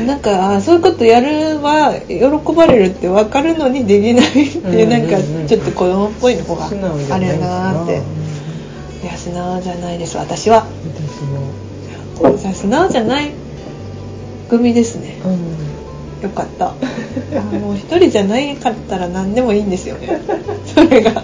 [0.07, 5.17] なんかあそういうことやるは喜ばれるって分かるのにできないっていうなんか
[5.49, 6.67] ちょっと子供っぽいの方が
[7.11, 8.01] あれなって。
[9.03, 10.65] いや素直じゃないです私は。
[12.23, 12.55] 私も。
[12.55, 13.33] 素直じゃない
[14.49, 15.17] 組ですね。
[15.25, 15.75] うん。
[16.23, 16.75] よかった。
[17.39, 20.21] あもう一人じゃないかったら何でもいいんですよね。
[20.75, 21.23] それが。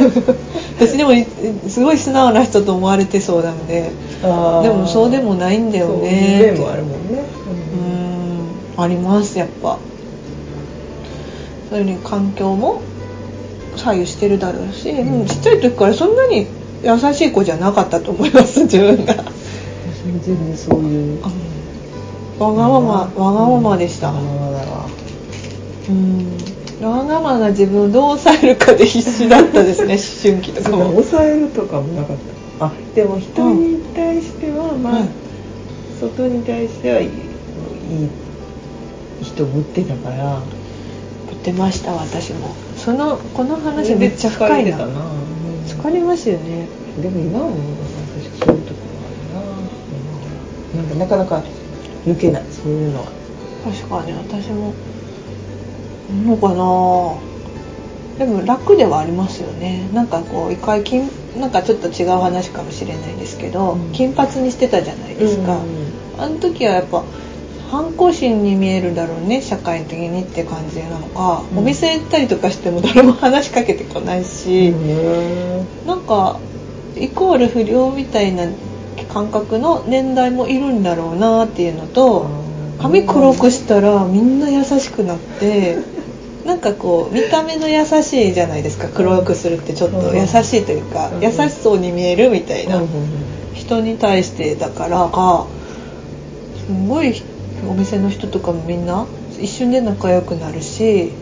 [0.78, 1.26] 私でもい
[1.68, 3.90] すごい素直な人と思われてそうなので。
[4.22, 6.54] でもそうでもないんだよね。
[6.56, 7.22] そうもあるもんね。
[8.76, 8.84] うーん。
[8.84, 9.78] ありますやっぱ。
[11.68, 12.80] それに環境も
[13.76, 15.26] 左右してるだろうし、うん。
[15.26, 16.46] ちっちゃい時からそんなに
[16.82, 19.24] 優しい子じゃなかったと思います自分が、私
[20.06, 21.18] も全然そういう
[22.40, 24.88] わがままわがままでした、わがままだわ。
[25.88, 26.38] うん。
[26.82, 29.98] わがままな自分をどう抑えるかで必死だったですね
[30.32, 30.84] 思春期とかも。
[30.86, 32.16] 抑えるとかもなかっ
[32.58, 32.64] た。
[32.64, 35.08] あでも人に対しては、まあ、うん。
[36.00, 37.12] 外に対してはいいいい
[39.22, 40.40] 人ぶってたから。
[41.28, 42.54] 言ってました私も。
[42.76, 44.54] そのこの話めっちゃ深いな。
[44.54, 44.92] 疲れてたな、
[45.66, 46.66] 疲れますよね。
[47.02, 47.56] でも今はもう
[48.18, 49.44] 確かそういうところも
[50.74, 51.04] あるな。
[51.04, 51.59] なんかなかなか
[52.06, 52.44] 抜けない。
[52.50, 53.06] そういうのは。
[53.64, 54.72] 確かに私も。
[56.26, 57.30] のかな。
[58.18, 59.88] でも楽ではありますよね。
[59.94, 61.08] なんかこう一回金
[61.38, 63.92] なんかちょっと違う話かもしれないですけど、うん。
[63.92, 65.60] 金髪にしてたじゃないですか、
[66.18, 67.04] あの時はやっぱ
[67.70, 71.58] 反抗心に見えるだろうね社会的にって感じなのか、うん。
[71.60, 76.40] お店行ったりとかしても誰も話しかけてこないし、へなんか
[76.96, 78.46] イコール不良みたいな
[79.12, 82.28] 感覚の年代もいるんだろうなっていうのと
[82.80, 85.78] 髪黒くしたらみんな優しくなって
[86.46, 88.88] なんかこう見た目の優しいじゃないですか。
[88.88, 91.22] 黒くするってちょっと優しいというかうん。
[91.22, 92.76] 優しそうに見えるみたいな。
[92.78, 92.86] うん。
[93.52, 95.46] 人に対してだからか
[96.66, 97.22] すごい
[97.68, 99.06] お店の人とかもみんな
[99.38, 101.12] 一瞬で仲良くなるし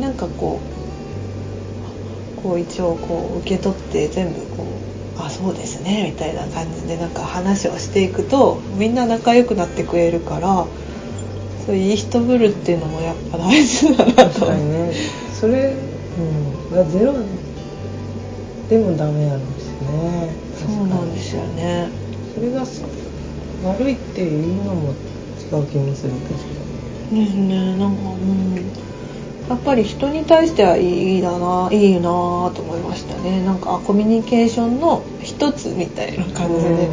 [0.00, 0.60] なんかこ
[2.38, 4.81] うこう一応こう受け取って全部こう
[5.24, 10.66] あそうですねみたいな感じでなんか話をしていくとみんな仲良くなってくれるから
[11.64, 14.92] そういういい人ぶるっていうのもやっぱ大事だな確とかにね。
[15.32, 15.74] それ、
[16.70, 17.14] うん、がゼロ
[18.68, 20.34] でもダメなのしね。
[20.66, 21.88] そうなんですよね。
[22.34, 22.64] それが
[23.64, 24.92] 悪いっていうのも
[25.52, 26.62] 違う気もする確か
[27.12, 27.76] ですね。
[27.76, 28.54] なんかうん。
[29.48, 33.44] やっぱり人に対してはいいだないいなと思いましたね。
[33.44, 35.04] なんかあコミュニケーションの
[35.42, 36.88] 一つみたいな感じで、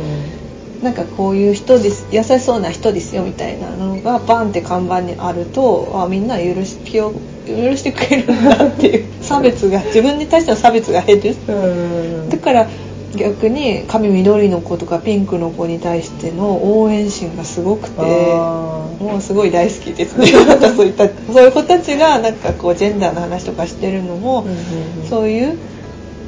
[0.81, 7.11] なんかこういう人です優しそうな人ですよみたいなのがバンって看板にあるとあみんな許し気を
[7.45, 9.23] 許してくれるんだっていう。
[9.23, 11.35] 差別が自分に対しての差別が減る。
[11.47, 12.29] うん。
[12.29, 12.67] だから
[13.15, 25.57] 逆に髪緑の子とかピンクの子に対しての応援心がすごくてあもうすごい大好きですねそういったそういう子たちがなんかこうジェンダーの話とかしてるのも、ーそういう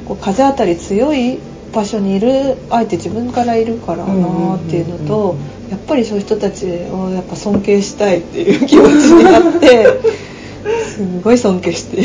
[0.06, 1.38] こう風当たり強い
[1.72, 5.36] 場所にいるあえて自分からいるからなっていうのと
[5.70, 9.86] やっぱりそういう人たちをやっぱ尊敬したいっていう気持ちになって
[10.94, 12.02] すんごい尊敬して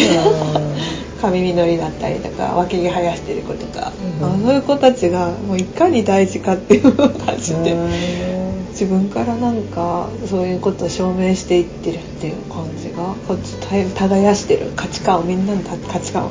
[1.21, 7.75] 髪緑だったりとか脇毛生やしてる子とか、うんあそういう子たちがもういかに大事かっていうのを感じて。
[8.77, 13.55] 自分からなんかそういうことを証明していってるっていう感じがこっち
[13.95, 16.29] 耕してる価値観をみんなの価値観を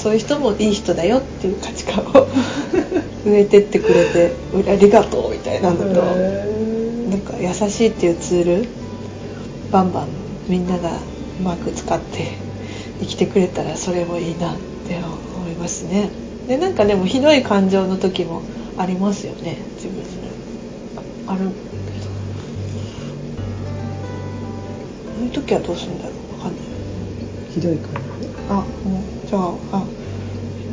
[0.00, 2.26] そそういう人もいい人だよっていう価値観を
[3.26, 6.00] 植えてってくれてうありがとうみたいなのと
[7.10, 8.68] なんか優しいっていうツール
[9.70, 10.08] バンバン
[10.48, 10.90] みんなが
[11.38, 12.32] うまく使って
[13.00, 14.56] 生きてくれたらそれもいいなっ
[14.88, 14.96] て
[15.36, 16.08] 思いますね。
[16.48, 18.42] でなんかでもひどい感情の時も
[18.78, 20.04] ありますよね自分の。
[21.26, 21.40] ある。
[21.40, 22.06] けど
[25.18, 26.38] そういう時はどうするんだろう？
[26.38, 26.60] わかんない。
[27.54, 27.90] ひどい感
[28.50, 28.64] あも
[29.19, 29.84] うじゃああ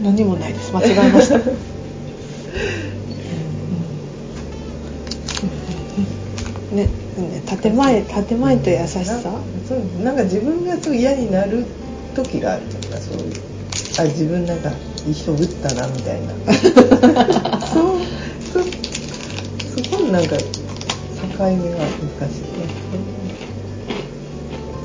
[0.01, 0.73] 何もないです。
[0.73, 1.39] 間違えました、 う
[6.73, 9.03] んねね建前建前と優しさ？
[9.03, 9.15] な
[9.67, 11.65] そうなんか自分がすごい嫌になる
[12.15, 13.33] 時があるとかそういう。
[13.99, 14.71] あ自分なんか
[15.05, 16.33] いい人ぶったなみたいな。
[17.67, 17.99] そう
[18.53, 18.59] そ
[19.83, 20.43] そこのなんか境
[21.39, 22.41] 目が難しい。
[22.41, 22.67] ね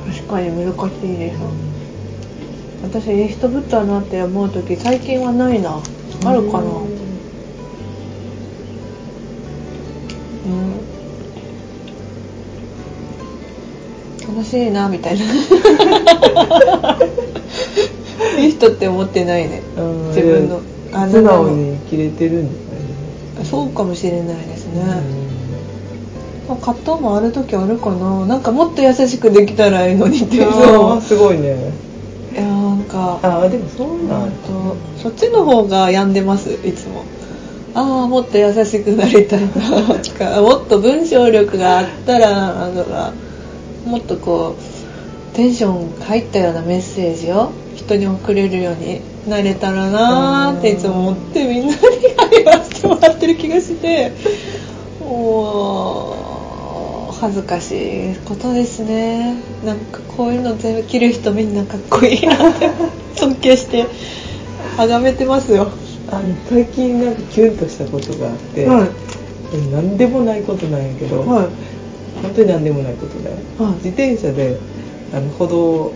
[0.07, 1.72] 確かに難しいです
[2.83, 5.81] 私いい人ぶったなって思う時最近はないな。
[6.25, 6.65] あるかな。
[10.47, 10.49] う
[14.29, 14.35] ん。
[14.35, 15.25] 楽しいなみたいな。
[18.39, 19.63] いい人って思ってないね。
[19.77, 20.61] うん自分の。
[20.93, 24.85] あ素直に生きれてるんですかねそうかもしれないですね、
[26.47, 28.27] まあ葛藤もある時あるかな。
[28.27, 30.53] なんかもっと優しくできたらいいのにっていう。
[30.53, 31.73] あのーすごいね
[32.93, 33.19] か。
[33.23, 37.05] ああでもそういうのあるとそっちの方が病んでますいつも。
[37.75, 39.49] ああもっと優しくなりたいな
[39.99, 43.13] とか もっと文章力があったらとか
[43.87, 54.13] もっとこうテンション入ったようなメッセージを人に送れるようになれたらなーっていつも思ってみんなに励ましてもらってる気がして
[55.01, 56.22] もう
[57.23, 59.37] 恥ずかしいことですね。
[59.65, 62.69] なんかこういうの全部着る人みんなかっこいいなって
[63.15, 63.87] 尊敬して
[64.77, 65.69] 崇めてますよ。
[66.11, 68.89] あの最近なんかキュンとしたことがあって、はい。
[69.71, 71.47] 何でもないことなんやけど、はい。
[72.23, 73.75] 本当に何でもないことだよ、はい。
[73.77, 74.57] 自転車で
[75.15, 75.93] あの歩道を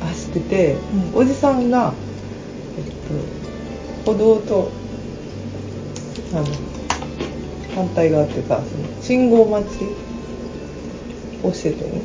[0.00, 0.76] 走ってて、
[1.14, 1.20] うん。
[1.20, 1.92] おじさんが、
[2.76, 2.84] えっ
[4.04, 4.70] と、歩道と
[6.34, 6.44] あの
[7.76, 10.07] 反対側っていうかその信号待ち
[11.42, 12.02] をしててね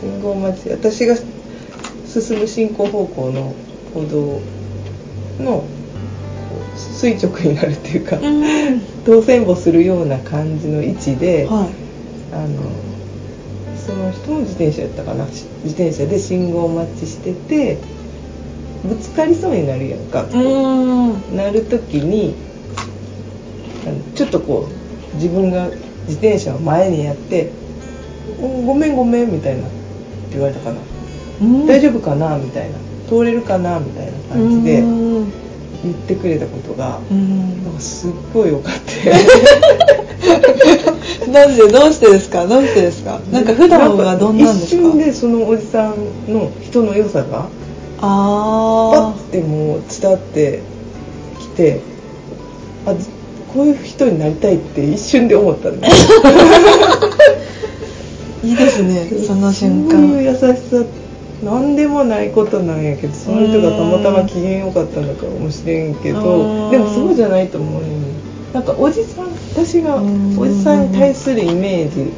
[0.00, 1.16] 信号待ち私が
[2.06, 3.54] 進む進行方向の
[3.94, 4.40] 歩道
[5.44, 5.64] の
[6.76, 8.80] 垂直になるっていうか、うん。
[9.04, 11.70] 当選簿するような感じの位置で、はい。
[12.34, 12.70] あの
[13.76, 15.26] その人も自転車やったかな。
[15.28, 17.78] し自転車で信号待ちしてて
[18.84, 21.36] ぶつかりそうになるやんか、うーん。
[21.36, 22.34] なる時に
[23.86, 24.68] あのちょっとこ
[25.12, 25.68] う自分が
[26.06, 27.65] 自転車を前にやって「お
[28.40, 29.70] ごめんごめん」みたいなって
[30.32, 30.76] 言われたかな、
[31.40, 32.36] うん大丈夫かな？
[32.38, 32.76] みたいな
[33.08, 33.78] 通れるかな？
[33.78, 35.32] みたいな感じでうん。
[35.84, 37.62] 言ってくれたことがうん。
[37.64, 38.74] なんかすっごい良かっ
[41.24, 42.46] た なんでどうしてですか？
[42.46, 43.20] どうしてですか？
[43.30, 44.82] なんか普段はどんなんですか？
[44.82, 45.94] 一瞬でそのおじさん
[46.32, 47.46] の人の良さが
[48.00, 50.60] パあッてもう伝わって
[51.40, 51.80] きて
[52.86, 53.08] あず
[53.54, 55.94] こういう人になりたいって一瞬で思ったんだよ。
[56.24, 57.00] あ
[58.42, 60.84] いいですね その瞬そういう間優しさ
[61.44, 67.88] なんでもないことなんやけどその人がたまたま機嫌良かったのかもしれんけうどんでもそうじゃないと思うね。
[68.54, 72.10] なんかおじさん私がうんおじさんに対するイメージ。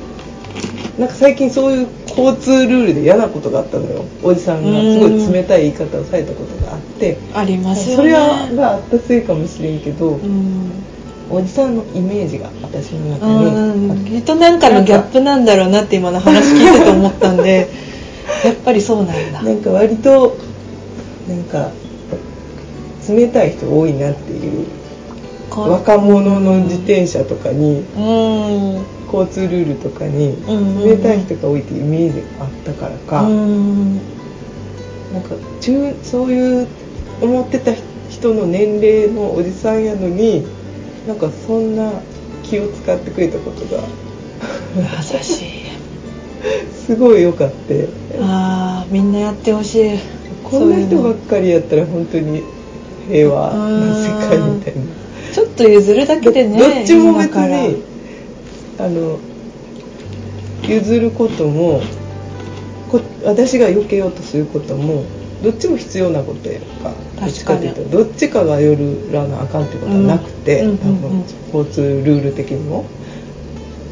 [0.98, 4.04] なんか最近そういう交通ルールで嫌なことがあったのよ。
[4.22, 7.18] おじさんがすごい冷たい言い方をされたことがあって。
[7.34, 7.96] ありますよね。
[7.96, 10.70] それはがあったせいかもしれんけどうん
[11.31, 14.05] おじさんのイメージが私の中うん。
[14.05, 17.68] にきっとなんかのギャップなんだろうなって今の話聞いてて思ったんで
[18.45, 19.43] やっぱりそうなんだ。
[19.43, 20.37] なんか割と
[21.29, 21.70] なんか
[23.09, 24.66] 冷たい人多いなっていう
[25.51, 28.79] 若者の自転車とかにうん。
[29.12, 33.95] 交通ルールとかにうん冷たい人が多いっていうイメージがあったからか、うん。
[35.12, 36.66] なんか中そういう
[37.22, 37.72] 思ってた
[38.11, 40.47] 人の年齢のおじさんやのに
[41.09, 41.90] なんかそんな
[42.44, 43.82] 気を使ってくれたことが。
[44.76, 45.48] 優しい。
[46.86, 47.88] すごい良かって。
[48.20, 49.98] ああみんなやってほしい。
[50.44, 52.42] こんな人ばっかりやったら本当に
[53.09, 54.80] 平和な世界みたいな。
[54.82, 54.86] の
[55.32, 57.82] ちょっと譲るだけでねどっちも別に
[58.78, 59.18] あの
[60.62, 61.80] 譲ることも
[62.90, 65.04] こ私が避けようとすることも
[65.43, 66.93] どっちも必要なことやんか。
[67.20, 68.76] どっちかっていうとどっちかが寄
[69.12, 72.84] らなあかんってことはなくて、うん多分交通ルール的にも。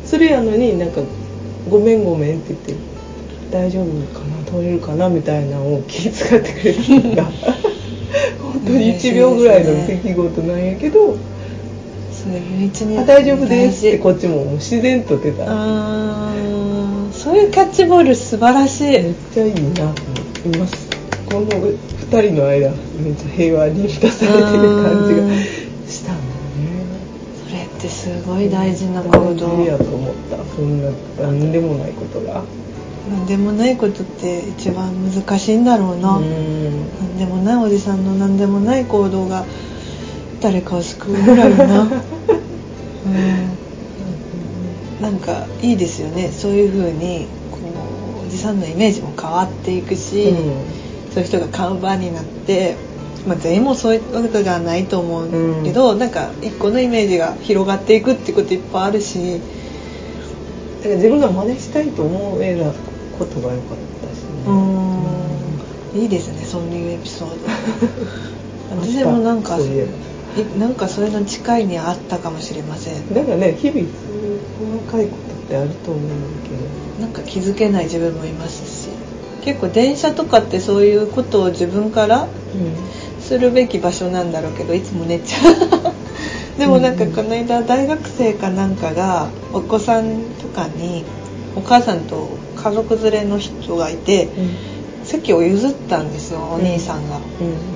[0.05, 1.01] それやのになんか
[1.68, 2.74] 「ごめんごめん」って言って
[3.51, 3.86] 「大丈夫
[4.16, 7.24] かな通れるかな」みたいなのを気遣ってくれるのが
[8.40, 10.99] 本当に1秒ぐらいの出来事なんやけど
[12.12, 15.44] そういう一「日あ大丈夫です」ってこっちも自然と出た。
[15.49, 18.84] あーそういうキャッチボール素晴らしい。
[18.84, 19.03] めっ
[19.34, 20.03] ちゃいいなと
[20.44, 20.86] 思います
[21.26, 21.76] この2
[22.22, 22.70] 人の間
[23.02, 24.54] めっちゃ平和に満たされてる感
[25.08, 25.20] じが
[25.90, 26.86] したんだよね。
[27.46, 30.38] それってすごい大事な行大動事やと思った。
[30.54, 32.42] そんな何でもないことが。
[33.10, 36.88] なんでもないことって一番難しいんだろうな、うん。
[36.98, 39.44] なんでもないおじさんのなんでもない行動が
[40.40, 41.82] 誰かを救うぐらいな。
[41.82, 41.90] うん。
[45.00, 46.30] なんかいいですよね。
[46.32, 47.58] そういう風にこ
[48.24, 50.34] うおじさんのイメージも変わっていくし、
[51.16, 52.76] そういう人が看板になって、
[53.26, 59.40] まあ、全員もそういうことじゃないと思うけど、なんか一個のイメージが広がっていくってこといっぱいあるし
[60.82, 62.70] だから自分が真似したいと思えた
[63.18, 64.44] ことが良かったしね。
[64.46, 66.02] うん。
[66.02, 67.36] いいですねそういうエピソード。
[68.78, 69.88] 私もなんかそういえ
[70.36, 73.08] いなんかそういうの近いにあったかもしれません。
[73.08, 73.88] ばなんかね日々
[74.84, 76.86] 細かいことってあると思うんだけど。
[77.00, 78.75] なんか気づけない自分もいますし
[79.47, 82.26] 結構電車とかってそういうことを自分から
[83.20, 91.05] するべき場所なんだろうけどいつも寝ちゃうでもなんかこの間大学生かなんかがお子さんとかに
[91.55, 94.28] お母さんと家族連れの人がいて
[95.05, 97.20] 席を譲ったんですよお兄さんが、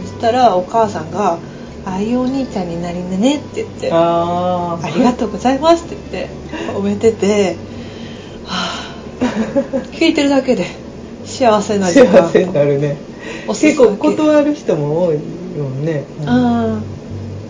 [0.03, 1.39] そしたらお母さんが
[1.87, 7.55] 「ああいうお兄ちゃんになりなね」って言って「ああありがとうございます」って言って褒めてて、
[8.45, 8.83] は
[9.21, 9.27] あ、
[9.93, 10.67] 聞いてるだけで
[11.41, 12.99] 幸せな時間幸せになるね。
[13.49, 15.21] 結構断る人も多いよ
[15.71, 16.05] ね。
[16.27, 16.79] あ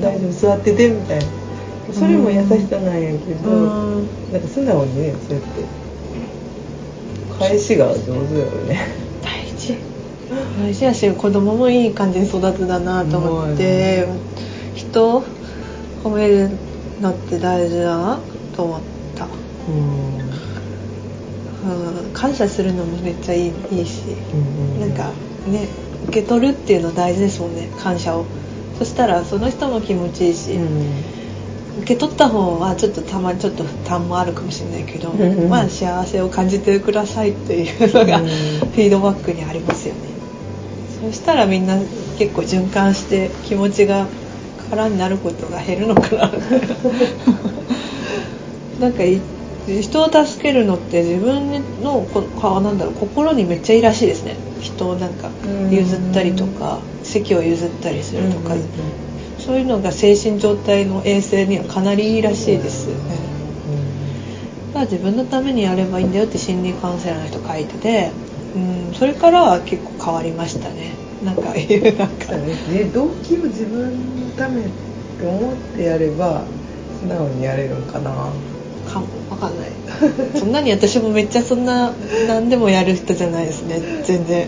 [0.00, 1.24] 大丈夫座っててみたいな。
[1.92, 4.06] それも優しさなんやけど、うん。
[4.32, 5.64] なんか素直にねそうやって。
[7.36, 8.80] 返しが上手だよね。
[9.24, 9.76] 大事。
[10.62, 14.06] 大事やし子供もいい感じに育つだなと思って、
[14.76, 15.24] 人を
[16.04, 16.48] 褒める
[17.00, 18.20] のって大事だな
[18.54, 18.80] と思っ
[19.16, 20.09] た、うん、
[22.12, 24.02] 感謝するのもめっちゃいいいいし、
[24.32, 25.10] うんなんか
[25.50, 25.68] ね
[26.08, 28.24] 受け取るっていうの大事ですもんね感謝を。
[28.78, 30.58] そしたらその人も気持ちいいし、
[31.80, 35.50] 受け取った方はちょっとたまにちょっと負担もあるかもしれないけど、うんうん。
[35.50, 38.28] まあ幸せを感じてくださいっていうのが、うん。
[38.28, 40.00] フィードバックにありますよね。
[41.02, 41.78] そしたらみんな
[42.18, 44.06] 結構循環して気持ちが
[44.70, 46.32] 空になることが減るのかな。
[48.80, 49.20] なんかい
[49.82, 54.36] 人を助けるのって自分のこかなんだろう心にめっちゃいいらしいですね。
[54.60, 55.70] 人をなんかうん。
[55.70, 58.54] 譲ったりとか席を譲ったりするとか、
[59.38, 62.88] そういうのが精神状態の衛生にはかなりいいらしいです。
[62.88, 68.12] だから自分のためにやればいいんだよって心理カウンセラーの人書いてて、
[68.54, 70.92] うん、それからは結構変わりましたね。
[71.24, 72.36] なんかいうなんか。
[72.36, 74.68] ねで動機を自分のためっ
[75.18, 76.44] て思ってやれば
[77.00, 78.32] 素直にやれるんかな
[79.40, 79.68] かんない。
[80.38, 81.92] そんなに私もめっちゃそんな
[82.28, 83.80] 何でもやる人じゃないですね。
[84.04, 84.46] 全然。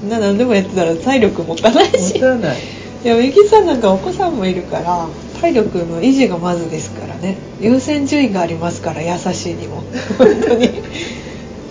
[0.00, 2.14] そんな何でもやってたら体力持たないし。
[2.14, 2.56] 持たない。
[3.04, 5.08] いやゆきさんなんかお子さんもいるから
[5.40, 7.36] 体力の維持がまずですからね。
[7.60, 9.82] 優先順位がありますから優しいにも。
[10.18, 10.70] 本当に。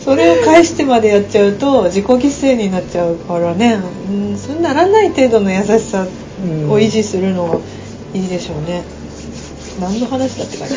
[0.03, 3.79] それを返してまでやっちゃうと自己犠牲になっちゃうからね、
[4.09, 7.59] うん、そうならない程度の優しさを維持するのが
[8.13, 8.83] いいでしょうね、
[9.79, 10.75] 何の話だって感じ。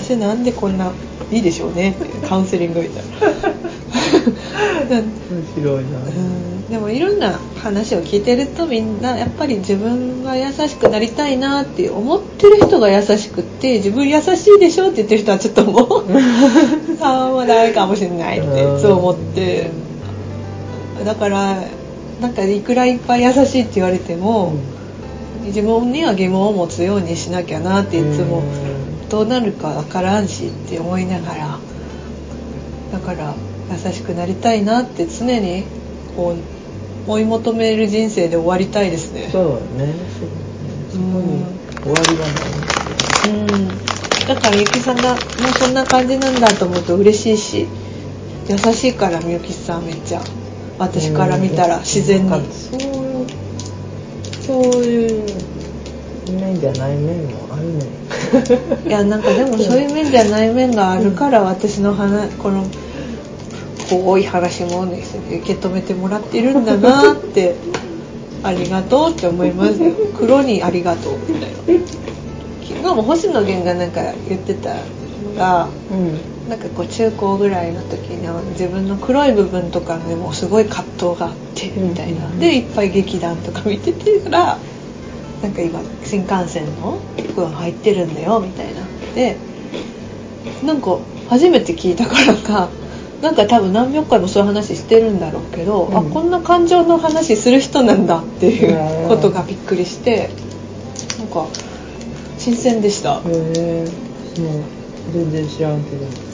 [0.00, 0.92] 私なんでこんな
[1.30, 3.10] いいでしょうねってカウンセリングみたいな。
[4.88, 5.04] 面
[5.54, 6.68] 白いな、うん。
[6.68, 16.06] でもいろんな話を聞いてるとみんなやっぱり自分が優しくなりたいなって思ってる人が優しくって自分優しいでしょって言ってる人はちょっともう
[17.00, 19.70] ああもうダメかもしれないってそう思って。
[21.04, 21.62] だから
[22.20, 24.54] なんかいくらいっぱい優しいって言われても
[25.46, 28.42] 自分には疑問を持つようにしなきゃなっていつも
[29.08, 31.58] どうなるかわからんしって思いながら
[32.92, 33.34] だから
[33.70, 35.64] 優しくなりたいなって常に
[36.16, 36.34] こ
[37.06, 39.28] う追い求める人生で終わりたいですね。
[39.32, 39.44] そう
[39.78, 39.94] だね。
[40.12, 43.74] そうだね終わりがないう。
[43.74, 43.78] ん。
[44.26, 45.18] だからゆきさんがもう
[45.58, 47.66] そんな感じなんだと思うと嬉しいし
[48.48, 50.22] 優しいからみゆきさんめっちゃ。
[50.78, 52.30] 私から見たら自然に。
[52.30, 53.47] なんかそう
[54.48, 55.26] そういう
[56.40, 57.84] 面じゃない面もあるね
[58.86, 62.64] いやなんかでもそういう面じゃない面があるから私の話この
[63.90, 67.56] こうい話もね受け止めてもらってるんだなって
[68.42, 69.92] ありがとうって思いますよ。
[70.16, 71.56] 黒にありがとうみたいな。
[72.62, 82.38] 昨日も星野源がなんか言ってたのがうんなんかこう中高ぐらいの時の自分の黒い部分とかでもすごい葛藤があってみたいな、うん。
[82.38, 84.58] でいっぱい劇団とか見ててから
[85.42, 86.98] なんか今新幹線の
[87.32, 88.80] 服が入ってるんだよみたいな。
[89.14, 89.36] で
[90.64, 92.70] なんか初めて聞いたからか
[93.20, 95.96] なんか多分何百回もそういう話してるんだろうけど、うん。
[95.96, 100.30] あこんな感情の話する人なんだっていうことがびっくりして
[101.18, 101.46] なんか
[102.38, 103.16] 新鮮でした。
[103.16, 103.84] へえ
[104.40, 104.62] もう
[105.12, 106.27] 全然知らんけど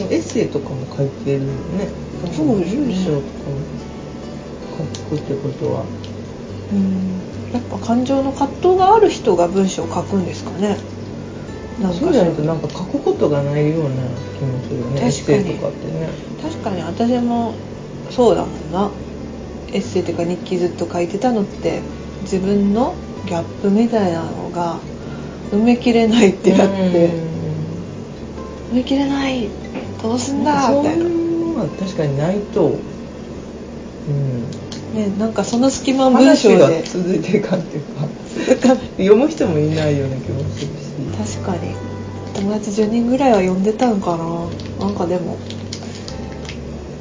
[0.00, 1.88] もうエッセイとかも書いてるよね。
[2.34, 3.50] そうですね文章とか
[4.78, 5.84] も書くってことは。
[6.72, 7.20] うん。
[7.52, 10.78] やっぱ感情の葛藤がある人が文章を書くんですかね。
[11.80, 11.98] なんか。
[11.98, 13.90] そうじゃないとなんか書くことがないような
[14.38, 15.02] 気もするよね。
[15.02, 15.44] エッ確かに。
[15.44, 16.08] セイとかってね。
[16.42, 17.54] 確かに私も
[18.10, 18.90] そうだもんな。
[19.72, 21.80] エッセイとか日記ずっと書いてたのって
[22.22, 22.94] 自分の
[23.26, 24.78] ギャップみたいなのが
[25.50, 27.10] 埋めきれないってなって。
[28.72, 29.48] 埋めきれない。
[29.48, 29.61] ど
[30.10, 31.04] うすんだみたいな。
[31.04, 32.78] いうのは確かにないと
[34.08, 34.50] うん。
[34.94, 36.82] ねなんかその隙間を文章で。
[36.84, 37.82] 続いていかんっていう
[38.58, 40.66] か 読む人もいないような気もする
[41.26, 41.40] し。
[41.42, 41.74] 確かに。
[42.34, 44.86] 友達10人ぐらいは読んでたんかな。
[44.86, 45.36] なんかでも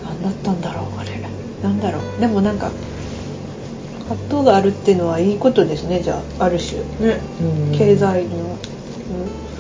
[0.04, 1.12] 何だったんだろうあれ。
[1.64, 2.22] なんだろう。
[2.22, 2.72] でもなんか
[4.10, 6.82] 葛藤があるっていうのはいいことですねじゃあある種。
[7.08, 7.20] ね、
[7.72, 9.51] うん経済の、うん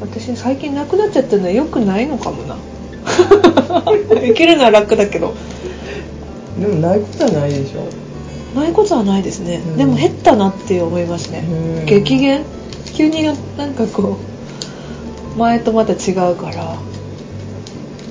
[0.00, 2.56] 私最近なくなっちゃったのは良くないのかもな。
[4.10, 5.34] 生きるのは楽だけど。
[6.58, 8.58] でもないことはないでしょ。
[8.58, 9.76] ないことはないですね、うん。
[9.76, 11.86] でも減ったなって思いますね、うん。
[11.86, 12.44] 激減？
[12.94, 14.18] 急になんかこ
[15.34, 16.76] う前とまた違うから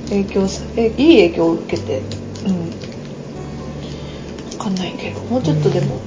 [0.10, 2.02] 影響さえいい影響を受けて。
[2.48, 2.70] うん。
[4.52, 5.22] 分かんないけど。
[5.22, 6.00] もうちょっとでも、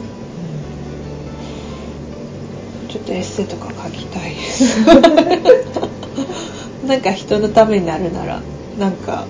[2.93, 4.85] ちょっとエッセイとか書きたいです。
[6.87, 8.43] なんか人のためになるなら
[8.79, 9.25] なんか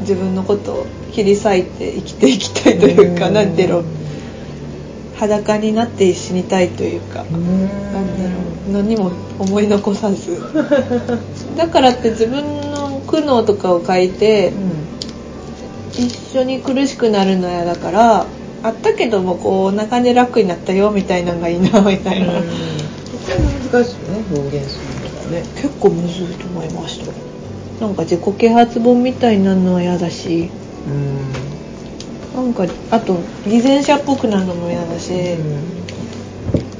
[0.00, 3.34] 自分のことを切り裂いて生きていきたいというか、うん。
[3.34, 3.84] なんていうの？
[5.16, 7.68] 裸になって死にたいというか、うん。
[7.92, 8.30] なんだろ
[8.70, 10.40] う何も思い残さず。
[11.58, 14.54] だからって自分の苦悩とかを書いて
[15.92, 18.24] 一緒に苦しくなるのやだから
[18.62, 22.73] あったけどもこうお腹で楽になったよみたいなのがいいなみたいな、うん
[23.26, 25.42] 難しいよね表現するのがね。
[25.60, 27.12] 結構むずいと思いました。
[27.84, 30.50] なんか自己啓発本みたいになるのは嫌だし。
[32.34, 35.12] なんかあと偽善者っぽくなるのも嫌だし、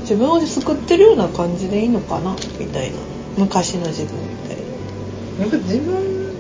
[0.01, 2.35] 自分を救ってるような感じでいいのかな？
[2.59, 2.99] みたいな。
[3.39, 4.63] 昔の自分みたいな。
[5.45, 6.35] やっぱ自分の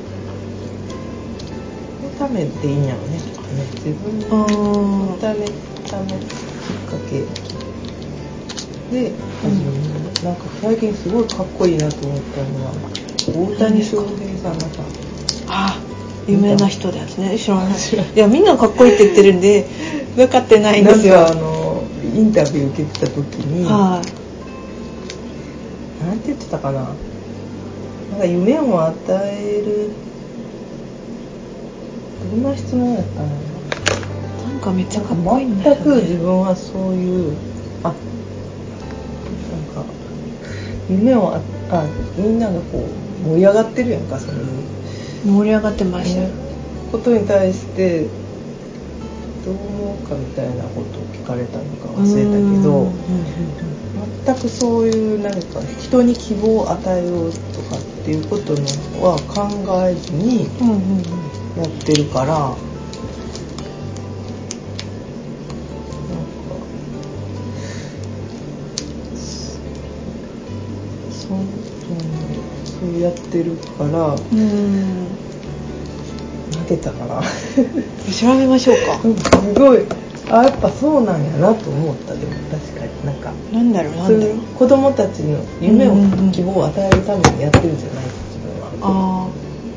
[2.19, 3.65] ためでいいんやろねとかね。
[3.85, 4.47] 自分の
[5.15, 5.47] あため
[5.89, 7.25] ためかけ。
[8.91, 9.79] で始める、
[10.25, 12.73] なんか最近すごいかっこいいなと思ったのは
[13.29, 14.83] 大谷翔平さんがさ
[15.49, 15.79] あ
[16.27, 17.39] 有名な人ですね。
[17.39, 17.69] 知らない
[18.15, 19.67] いやみんなかっこいいって言ってるんで
[20.17, 21.17] 分かってないんですよ。
[21.17, 24.01] なんかあのインタビュー受けてた時に、は
[26.03, 26.07] い。
[26.07, 26.89] なんて言ってたかな。
[28.13, 28.95] なんか夢を与
[29.27, 29.91] える
[32.31, 33.29] どんな質問やったの
[34.49, 37.37] なんかめっちゃかっこいいんだよ、ね、全く自分はそういう
[37.83, 37.93] あ
[40.89, 41.85] 夢をああ
[42.17, 42.87] みんながこ
[43.25, 44.39] う盛り上がってるやんかその
[45.25, 46.23] 盛り上がってました。
[46.23, 46.29] よ、
[46.93, 48.07] ことに対して
[49.45, 52.93] どう思うかみたいなことを聞かれたのか忘れたけど
[54.25, 55.39] 全くそういうなんか
[55.81, 58.63] 人に希望を与えようとかっていうことの
[59.03, 59.49] は考
[59.87, 60.45] えずに
[61.57, 62.57] やってるから
[73.01, 75.07] やってるからうん。
[76.53, 77.23] 負けたかな。
[78.13, 79.01] 調べましょうか。
[79.43, 79.81] すごい。
[80.31, 83.07] あやっぱそうなんやなと思ったでも確かに。
[83.07, 85.95] なんかなんだろうなんだろう子供たちの夢を、
[86.33, 88.39] 希望を与えるためにやってるんじゃない自
[88.81, 89.27] 分は。
[89.27, 89.29] あ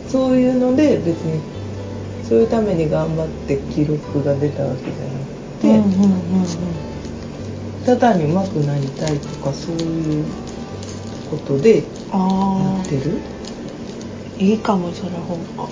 [0.10, 1.42] そういうので別に
[2.28, 6.46] そういうために頑張って記録が出たわけじゃなくて、あうんうんうんうん。
[7.86, 10.26] ただに上手くなりたいとかそういう
[11.30, 13.22] ことでやあってる？
[14.40, 15.70] あいいかもその方が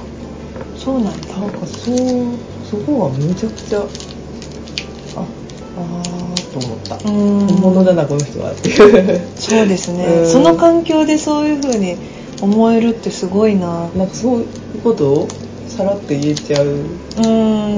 [0.76, 1.38] そうなんだ。
[1.38, 1.96] なんかそう
[2.64, 3.84] そこはめちゃくちゃあ
[5.78, 6.96] あーと思った。
[6.96, 7.48] うん。
[7.48, 8.76] 本物だなこの人はっていう。
[9.36, 10.28] そうですね、うん。
[10.28, 11.98] その環境でそういう風に
[12.42, 13.90] 思えるってすごいな。
[13.96, 15.28] なんかそういうことを
[15.68, 17.28] さらって言えちゃう、うう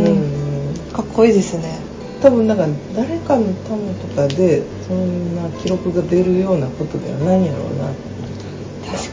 [0.10, 0.74] ん。
[0.94, 1.80] かっこいいですね。
[2.22, 7.86] 多分なんか誰かのためとかでそんな記録が出るようなことではないんやろうな。
[7.88, 8.07] 確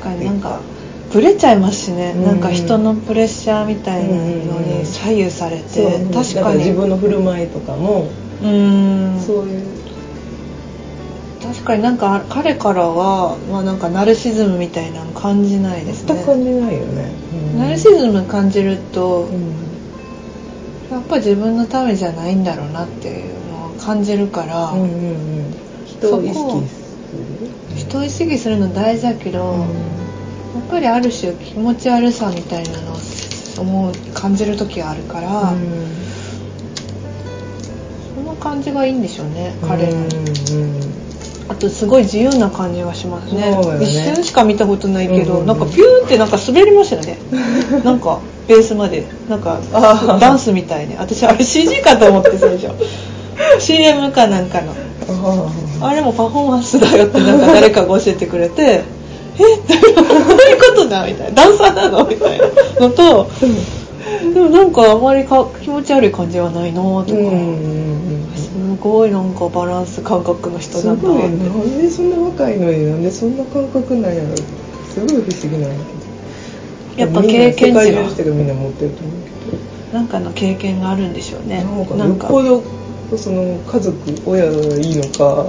[0.04, 0.60] かになんか
[1.12, 2.24] ブレちゃいますしね、うん。
[2.24, 8.08] なんか人のプレッシャーみたいなのに左右されて、そう確だからに自分の振る舞いとかも、
[8.42, 9.20] うん。
[9.20, 9.64] そういう。
[11.42, 16.14] 確かになんか彼からは、まあ、なんかナルシズムみたいなの感じないですね。
[16.14, 17.12] 全く感じないよね、
[17.52, 17.58] うん。
[17.58, 19.52] ナルシズム感じると、うん。
[20.90, 25.54] やっぱり自分のためじゃないんだろうなっていうのを感じるから、うんうんうん。
[25.86, 27.50] 人を意識する？
[27.94, 32.96] 人を意識するの大事だけど、やっぱりある種気持ち悪さみたいなのを
[33.60, 35.54] 思う感じる時があるから、
[38.16, 40.10] その感じがいいんでしょうね彼の、うんうん。
[41.48, 43.52] あとすごい自由な感じがしますね。
[43.52, 43.84] ね。
[43.84, 47.18] 一瞬しか見たことないけど、うんなんかピューってなんか滑りましたよね。
[47.84, 48.18] なんか
[48.48, 49.06] ベースまで。
[49.28, 49.60] なんか
[50.18, 52.72] ダンスみたいに私あれ CG かと思って最初。
[53.60, 54.74] CM かなんかの
[55.08, 58.82] ああれもパフォーマンスだよってなんか誰かが教えてくれて
[59.38, 59.56] え？
[59.56, 61.06] っ てどういうことだ？
[61.06, 61.42] みたいな。
[61.42, 62.06] ダンサーなの？
[62.06, 62.46] みたいな
[62.80, 63.28] のと
[64.32, 67.30] でもなんかあまりか気持ち悪い感じはないなとか、うんうんう
[67.70, 67.84] ん
[68.36, 68.50] す
[68.80, 75.76] ごいなんかバランス感覚の人すなんだなってなんでそんな若いのになんでそんな感覚なんやろすごい不思議なんや
[76.96, 77.04] けど。
[77.04, 77.82] やっぱ経験値が。
[77.84, 79.98] みんな世界中の人がみんな持ってると思うけど。
[79.98, 81.64] なんかの経験があるんでしょうね。
[81.64, 82.26] なんかなんか。
[82.26, 82.62] よっぽど
[83.16, 83.96] その家族
[84.26, 85.46] 親がいいのか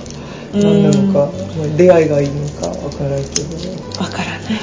[0.53, 0.61] うん。
[0.61, 4.01] 何なのか、まあ、出会いがいいのかわからんけど。
[4.01, 4.59] わからない。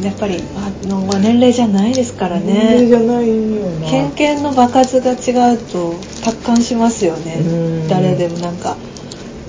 [0.04, 3.90] やっぱりあのまあ年齢じゃないですから年齢ねじゃないよな。
[3.90, 7.34] 経験の場数が違うと達観しますよね。
[7.34, 7.42] う
[7.84, 7.88] ん。
[7.88, 8.76] 誰でもなんか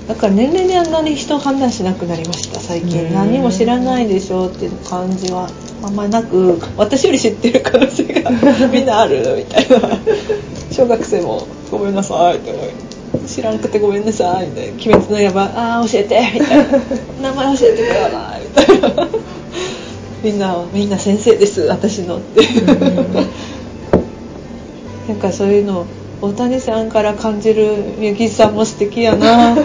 [0.08, 2.88] だから年齢にあんなに人を判断しなくなりました最うん。
[2.88, 5.48] 近何も知らないでしょっていう感じは
[5.82, 8.30] あんまなく私より知ってる可能性が
[8.68, 9.98] みんなあるみたいな。
[10.72, 12.66] 小学生も「ごめんなさい」って思う。
[13.28, 16.64] 知らなくてごめんなさいみたいな「鬼滅の刃」ああ教えてみたいな。
[17.30, 19.08] 名前教えてくれないみたいな。
[20.22, 22.42] みんなみんな先生です私のって。
[25.08, 25.86] なんかそういうのを
[26.22, 29.56] 大谷さんから感じるみゆきさんも素敵やな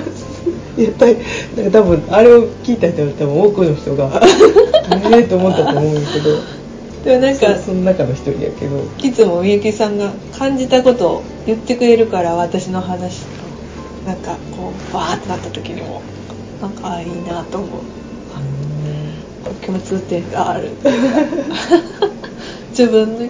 [0.77, 1.17] やっぱり
[1.55, 4.21] なんか多分あれを聞いた人は多分多くの人が
[5.17, 6.57] ええと思ったと思うんだけど。
[7.03, 8.83] でもなんかそその中の一人やけど。
[9.01, 13.47] いつもみゆきさんが感じたことを言ってくれるから私の話と。
[14.07, 16.01] なんかこうバーってなった時にも
[16.61, 17.69] なんかああいいなと思う。
[19.65, 20.69] 共通点がある。
[22.71, 23.29] 自分ね。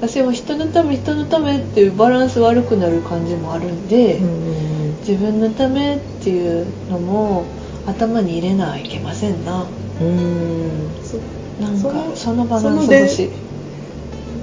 [0.00, 4.73] 私も人のため人のためっていうバランス悪くなる感じもあるんで、うん
[5.06, 7.44] 自分のためっていうのも
[7.86, 9.66] 頭に入れないけませんな。
[10.00, 10.88] うん。
[11.02, 11.18] そ
[11.62, 13.30] なんかそのそのバランス欲しい。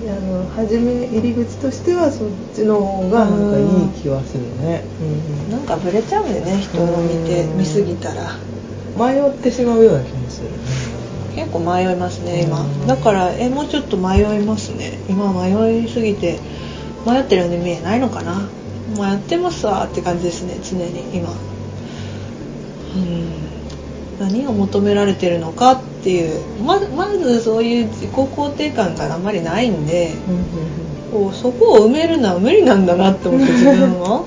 [0.06, 4.84] やの初め入り口としてはそっちの方がなんかいい気はするね、
[5.48, 5.52] うん。
[5.52, 7.58] なんかブレちゃうんでね人を見てうん。
[7.58, 8.32] 見すぎたら。
[8.98, 10.58] 迷ってしまうような気もするね。
[11.36, 12.62] 結構迷いますね今。
[12.62, 12.88] うん。
[12.88, 15.00] だからえもうちょっと迷いますね。
[15.10, 16.40] 今迷いすぎて
[17.06, 18.50] 迷ってるように見えないのかな
[18.98, 21.30] 迷ってますわって感じですね常に今。
[21.30, 21.34] う
[22.98, 23.52] ん。
[24.20, 26.42] 何を求められてるのかっていう。
[26.64, 30.12] ままずそういう自己肯定感があんまりないんで
[31.12, 34.26] こうそこを埋めるのは無理なんだなって思って 自分を。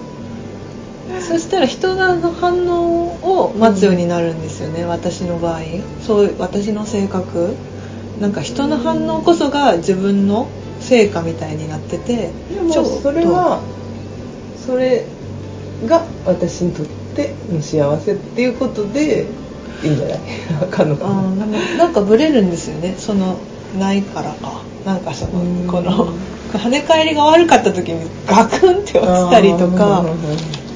[1.20, 5.60] そしたら人の反応を待つようになるんですよね、私の場合。
[6.06, 7.54] そう私の性格。
[8.20, 10.46] なんか人の反応こそが自分の
[10.80, 13.60] 成果みたいになっててでもそれは
[14.64, 15.04] それ
[15.86, 19.26] が私にとっての幸せっていうことで
[19.82, 20.18] いいんじゃない？
[20.60, 22.94] わかんのかな、うんでもなんかブレるんですよね。
[22.98, 23.38] その
[23.78, 24.62] ないからか。
[24.86, 25.66] なんかそのうん。
[25.66, 26.12] この
[26.52, 30.04] 跳ね返りが悪かった時にガクンって落ちたりとか。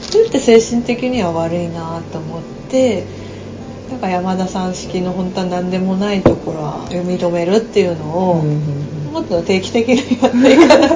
[0.03, 3.05] それって精神的には悪いなと思って
[3.91, 8.43] なんか山田さん式の本当は何でもないところは認めるっていうのを、
[9.13, 10.91] もっと定期的にやっていかない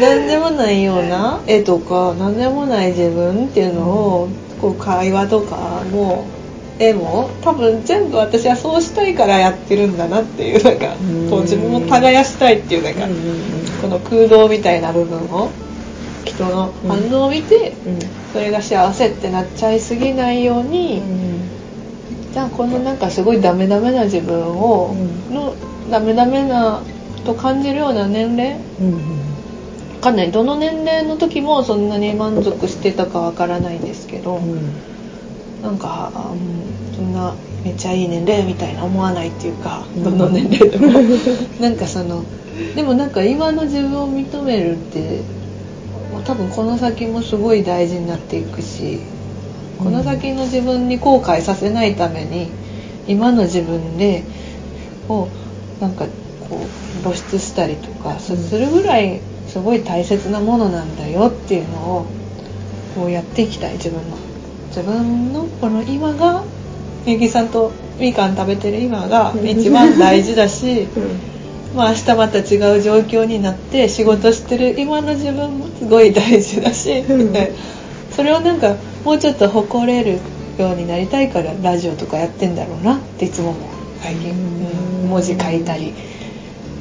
[0.00, 4.28] 何でもないような絵とか何でもない自分っていうのを
[4.60, 6.26] こう会話とかも
[6.78, 10.78] 絵も多分全部私はそうしたいからやってるんだなっていうなん。
[10.78, 10.96] か
[11.30, 13.06] こう自分を耕したいっていうなんか
[13.82, 15.50] この空洞みたいな部分を
[16.24, 17.98] 人の反応を見てうん。
[18.32, 21.02] それが幸せってなっちゃいすぎないように、
[22.32, 25.34] じゃあこのなんかすごいダメダメな自分を、うん。
[25.34, 25.54] の
[25.90, 26.80] ダメダメな
[27.24, 28.56] と感じるような年齢
[30.00, 30.32] かんない。
[30.32, 34.72] どの年齢の時もそんなに満足してたかわからないんですけど、うん。
[35.62, 37.34] なんか、あうんそんな
[37.64, 40.04] めっちゃいい年齢みたいな思わないっていうか、うん。
[40.04, 40.88] どの年齢でも。
[41.60, 42.24] なんかその
[42.74, 45.20] でもなんか今の自分を認めるって
[46.12, 49.00] まあ多分この先もすごい大事になっていくし
[49.78, 52.48] この先の自分に後悔させないために
[53.08, 54.24] 今の自分で
[55.08, 55.28] を
[55.80, 56.06] なんか
[56.48, 56.60] こ
[57.00, 59.20] う露出したりとかすするぐらい
[59.50, 62.06] すごい大切なものなんだよっていうのを
[62.94, 64.16] こうやっていきたい自分の。
[64.68, 66.44] 自分のこの今が
[67.04, 70.86] みゆきさんとみかん食べてる今が一番大事だし
[71.74, 77.34] まあ明日また違う状況になって仕事してる今の自分もすごい大事だし、うん。
[78.14, 80.18] それをなんかもうちょっと誇れる
[80.58, 83.62] ようになりたいからラジオとかやってんだろうなっていつも思う。
[84.02, 85.10] 最近、うんうん。
[85.10, 85.94] 文字書いたり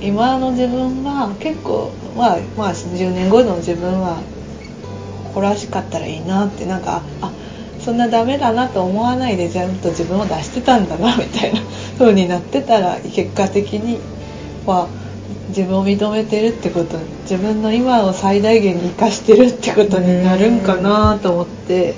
[0.01, 4.21] 今の自分が結構まあまあ10年後の自分は
[5.25, 7.31] 誇らしかったらいいなってなんかあ
[7.79, 11.61] そんなダメだなと思わないでちゃんと自分を出してたんだなみたいな
[11.97, 13.99] 風になってたら結果的に
[14.65, 14.87] は
[15.49, 21.95] 自分を認めてるってこと自分の今を最大限に生かしてるってことになるんかなと思って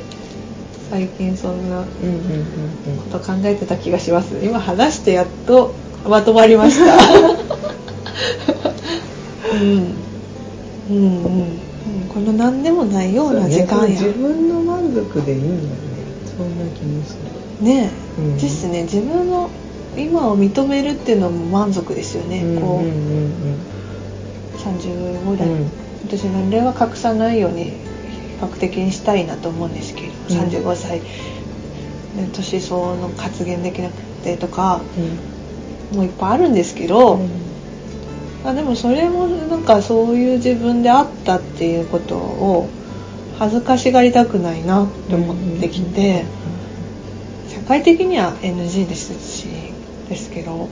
[0.89, 1.83] 最近そんな
[3.11, 4.37] こと考えてた気がします。
[4.43, 5.73] 今話してやっと
[6.07, 7.90] まとまりました。
[9.53, 9.95] うん。
[10.89, 11.61] うん
[12.13, 14.01] この何でもないような時間や。
[14.01, 15.77] 自分の満足でいいんだよね。
[16.37, 17.17] そんな気もす
[17.59, 18.37] るねえ、うん。
[18.37, 18.83] ですね。
[18.83, 19.49] 自分の
[19.97, 22.85] 今を認めるっていうのも満足ですよね、こううんうん。
[22.85, 22.87] う。
[22.87, 23.57] ん
[24.57, 25.71] 35代、うん。
[26.07, 27.71] 私年齢は隠さないように比
[28.41, 30.49] 較的にしたいなと思うんですけど、うん。
[30.49, 30.99] 35歳。
[30.99, 33.93] ね年相応の発言できなく
[34.23, 34.81] てとか
[35.91, 35.97] うん。
[35.97, 37.50] もういっぱいあるんですけど、うん
[38.43, 42.69] あでもそれもなんかそういう自分であったっていうことを
[43.37, 46.25] 恥ずかしがりたくないなって思ってきて、
[47.49, 49.47] 社会的には NG ですし
[50.09, 50.69] ですけど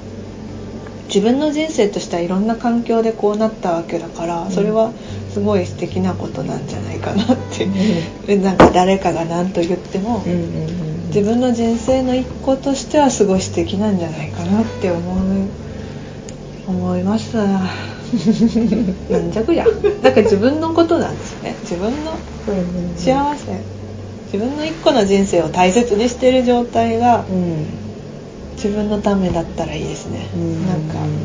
[1.09, 4.51] 自分の人生としてはいろんな環境でこうなったわけだから、うん。
[4.51, 4.91] それは
[5.31, 10.23] すごい素敵なことなんじゃないかなって、うなんか誰かが何と言っても、
[11.07, 15.19] 自分の人生の一個としてはすごい素敵なんじゃないかなって思う
[16.69, 17.35] 思います。
[17.37, 17.59] な
[19.19, 19.65] んじゃこりゃ
[20.01, 21.55] だから自分のことなんですよね。
[21.61, 22.13] 自分の
[22.47, 22.55] うん。
[22.55, 22.97] うん。
[22.97, 23.63] 幸せ。
[24.31, 27.65] 自分の一個の人生を大切にしてる状態がうん
[28.55, 30.67] 自分のためだったらいいですね、うん。
[30.67, 31.19] なんか、うん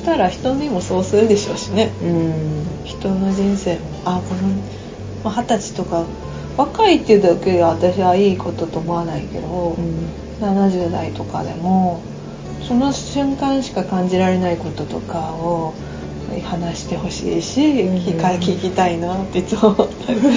[0.00, 1.90] したら人にもそうするでしょうしね。
[2.02, 2.64] うん。
[2.84, 3.80] 人の人生も。
[4.06, 4.48] あこの
[5.22, 6.04] まあ二十、歳とか
[6.56, 9.76] 若いっていうだけで私はいいことと思わないけど、
[10.40, 12.00] 70代とかでも
[12.70, 15.74] その瞬間しか感じられないこととかを
[16.44, 20.20] 話してほしいし、うん聞きたいなっていつも思ったり、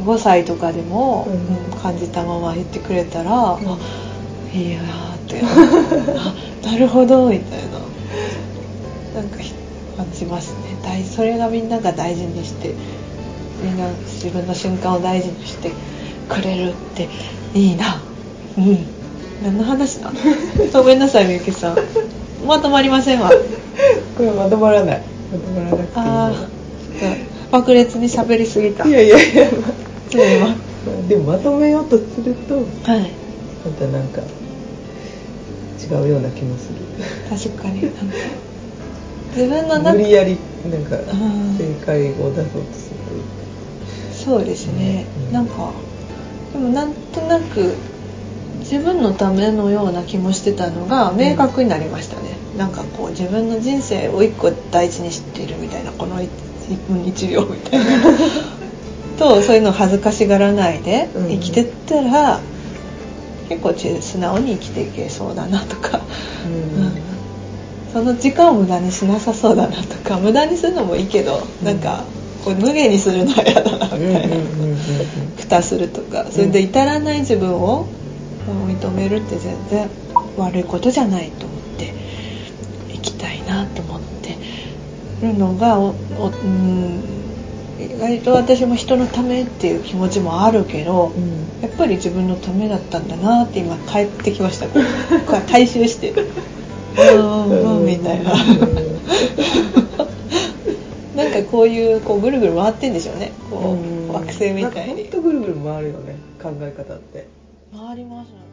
[0.00, 1.38] ん、5歳とかでも、うんうん。
[1.82, 3.58] 感じたまま言ってくれたら、あ
[4.54, 5.42] いいやーっって。
[6.16, 6.34] あ
[6.66, 7.58] なるほどみたい
[9.14, 9.20] な。
[9.20, 9.52] なんかひ
[9.98, 10.78] 感じますね。
[10.82, 12.72] 大それがみんなが大事にして
[13.62, 15.72] みんな自分の瞬間を大事にして
[16.26, 17.06] くれるって
[17.54, 18.00] いいな。
[18.56, 18.93] うん
[19.44, 20.10] 何の話な
[20.72, 21.76] ごめんなさいみゆきさん。
[22.46, 23.28] まとまりませんわ。
[23.28, 25.02] これまとまらない。
[25.30, 26.48] まとまらなくていいああ
[27.52, 28.88] 爆裂に喋りすぎた。
[28.88, 29.50] いやいやいや、
[30.40, 30.56] まあ
[31.08, 33.10] でもまとめようとするとはい。
[33.66, 36.76] またなんか違うような気もする。
[37.28, 37.82] 確かに。
[39.36, 40.38] 自分の中無理やり
[40.70, 42.96] なんかうん正解を出そうとする。
[44.24, 45.32] そうですね、うん。
[45.34, 45.70] なんか
[46.54, 47.74] でもなんとなく
[48.60, 56.28] 自分のためのような気もしてたのが明確になりましたね、なんかこう自分の人生を一個大事にしているみたいなこの1
[56.88, 57.86] 分1秒みたいな。
[59.18, 61.28] とそういうのを恥ずかしがらないでうん。
[61.28, 62.40] 生きてったら、
[63.48, 66.00] 結構ち素直に生きていけそうだなとか、
[66.46, 66.84] うん。
[66.84, 66.92] うん。
[67.92, 70.18] その時間を無駄にしなさそうだなとか。
[70.18, 71.66] 無駄にするのもいいけど、うん。
[71.66, 72.04] なんか
[72.44, 74.78] こう無限にするのは嫌だなみたいな、うんうんうんうん。
[75.36, 76.26] 蓋するとか。
[76.30, 77.86] それで至らない自分を
[78.52, 79.88] 認めるって全然
[80.36, 81.94] 悪いことじゃないと思って
[82.88, 84.36] 生きたいなと思って
[85.22, 87.24] るのがおおうん
[87.78, 91.60] 意外と私も人のためっていう気持ちもあるけど、うん。
[91.60, 94.66] やっぱり自分のためだったんだなって今帰ってきました。
[94.68, 94.82] こ う
[95.26, 96.12] こう回収して。
[96.12, 96.20] う
[97.20, 97.46] ん。
[97.50, 98.32] うんうんみたいな。
[101.16, 103.32] なんかこういうこうぐるぐる回ってんでしょうね。
[103.50, 103.76] こ
[104.08, 105.02] う惑星みたいに。
[105.02, 107.26] ほんとぐるぐる回るよね考え方って
[107.76, 108.43] 回りますね。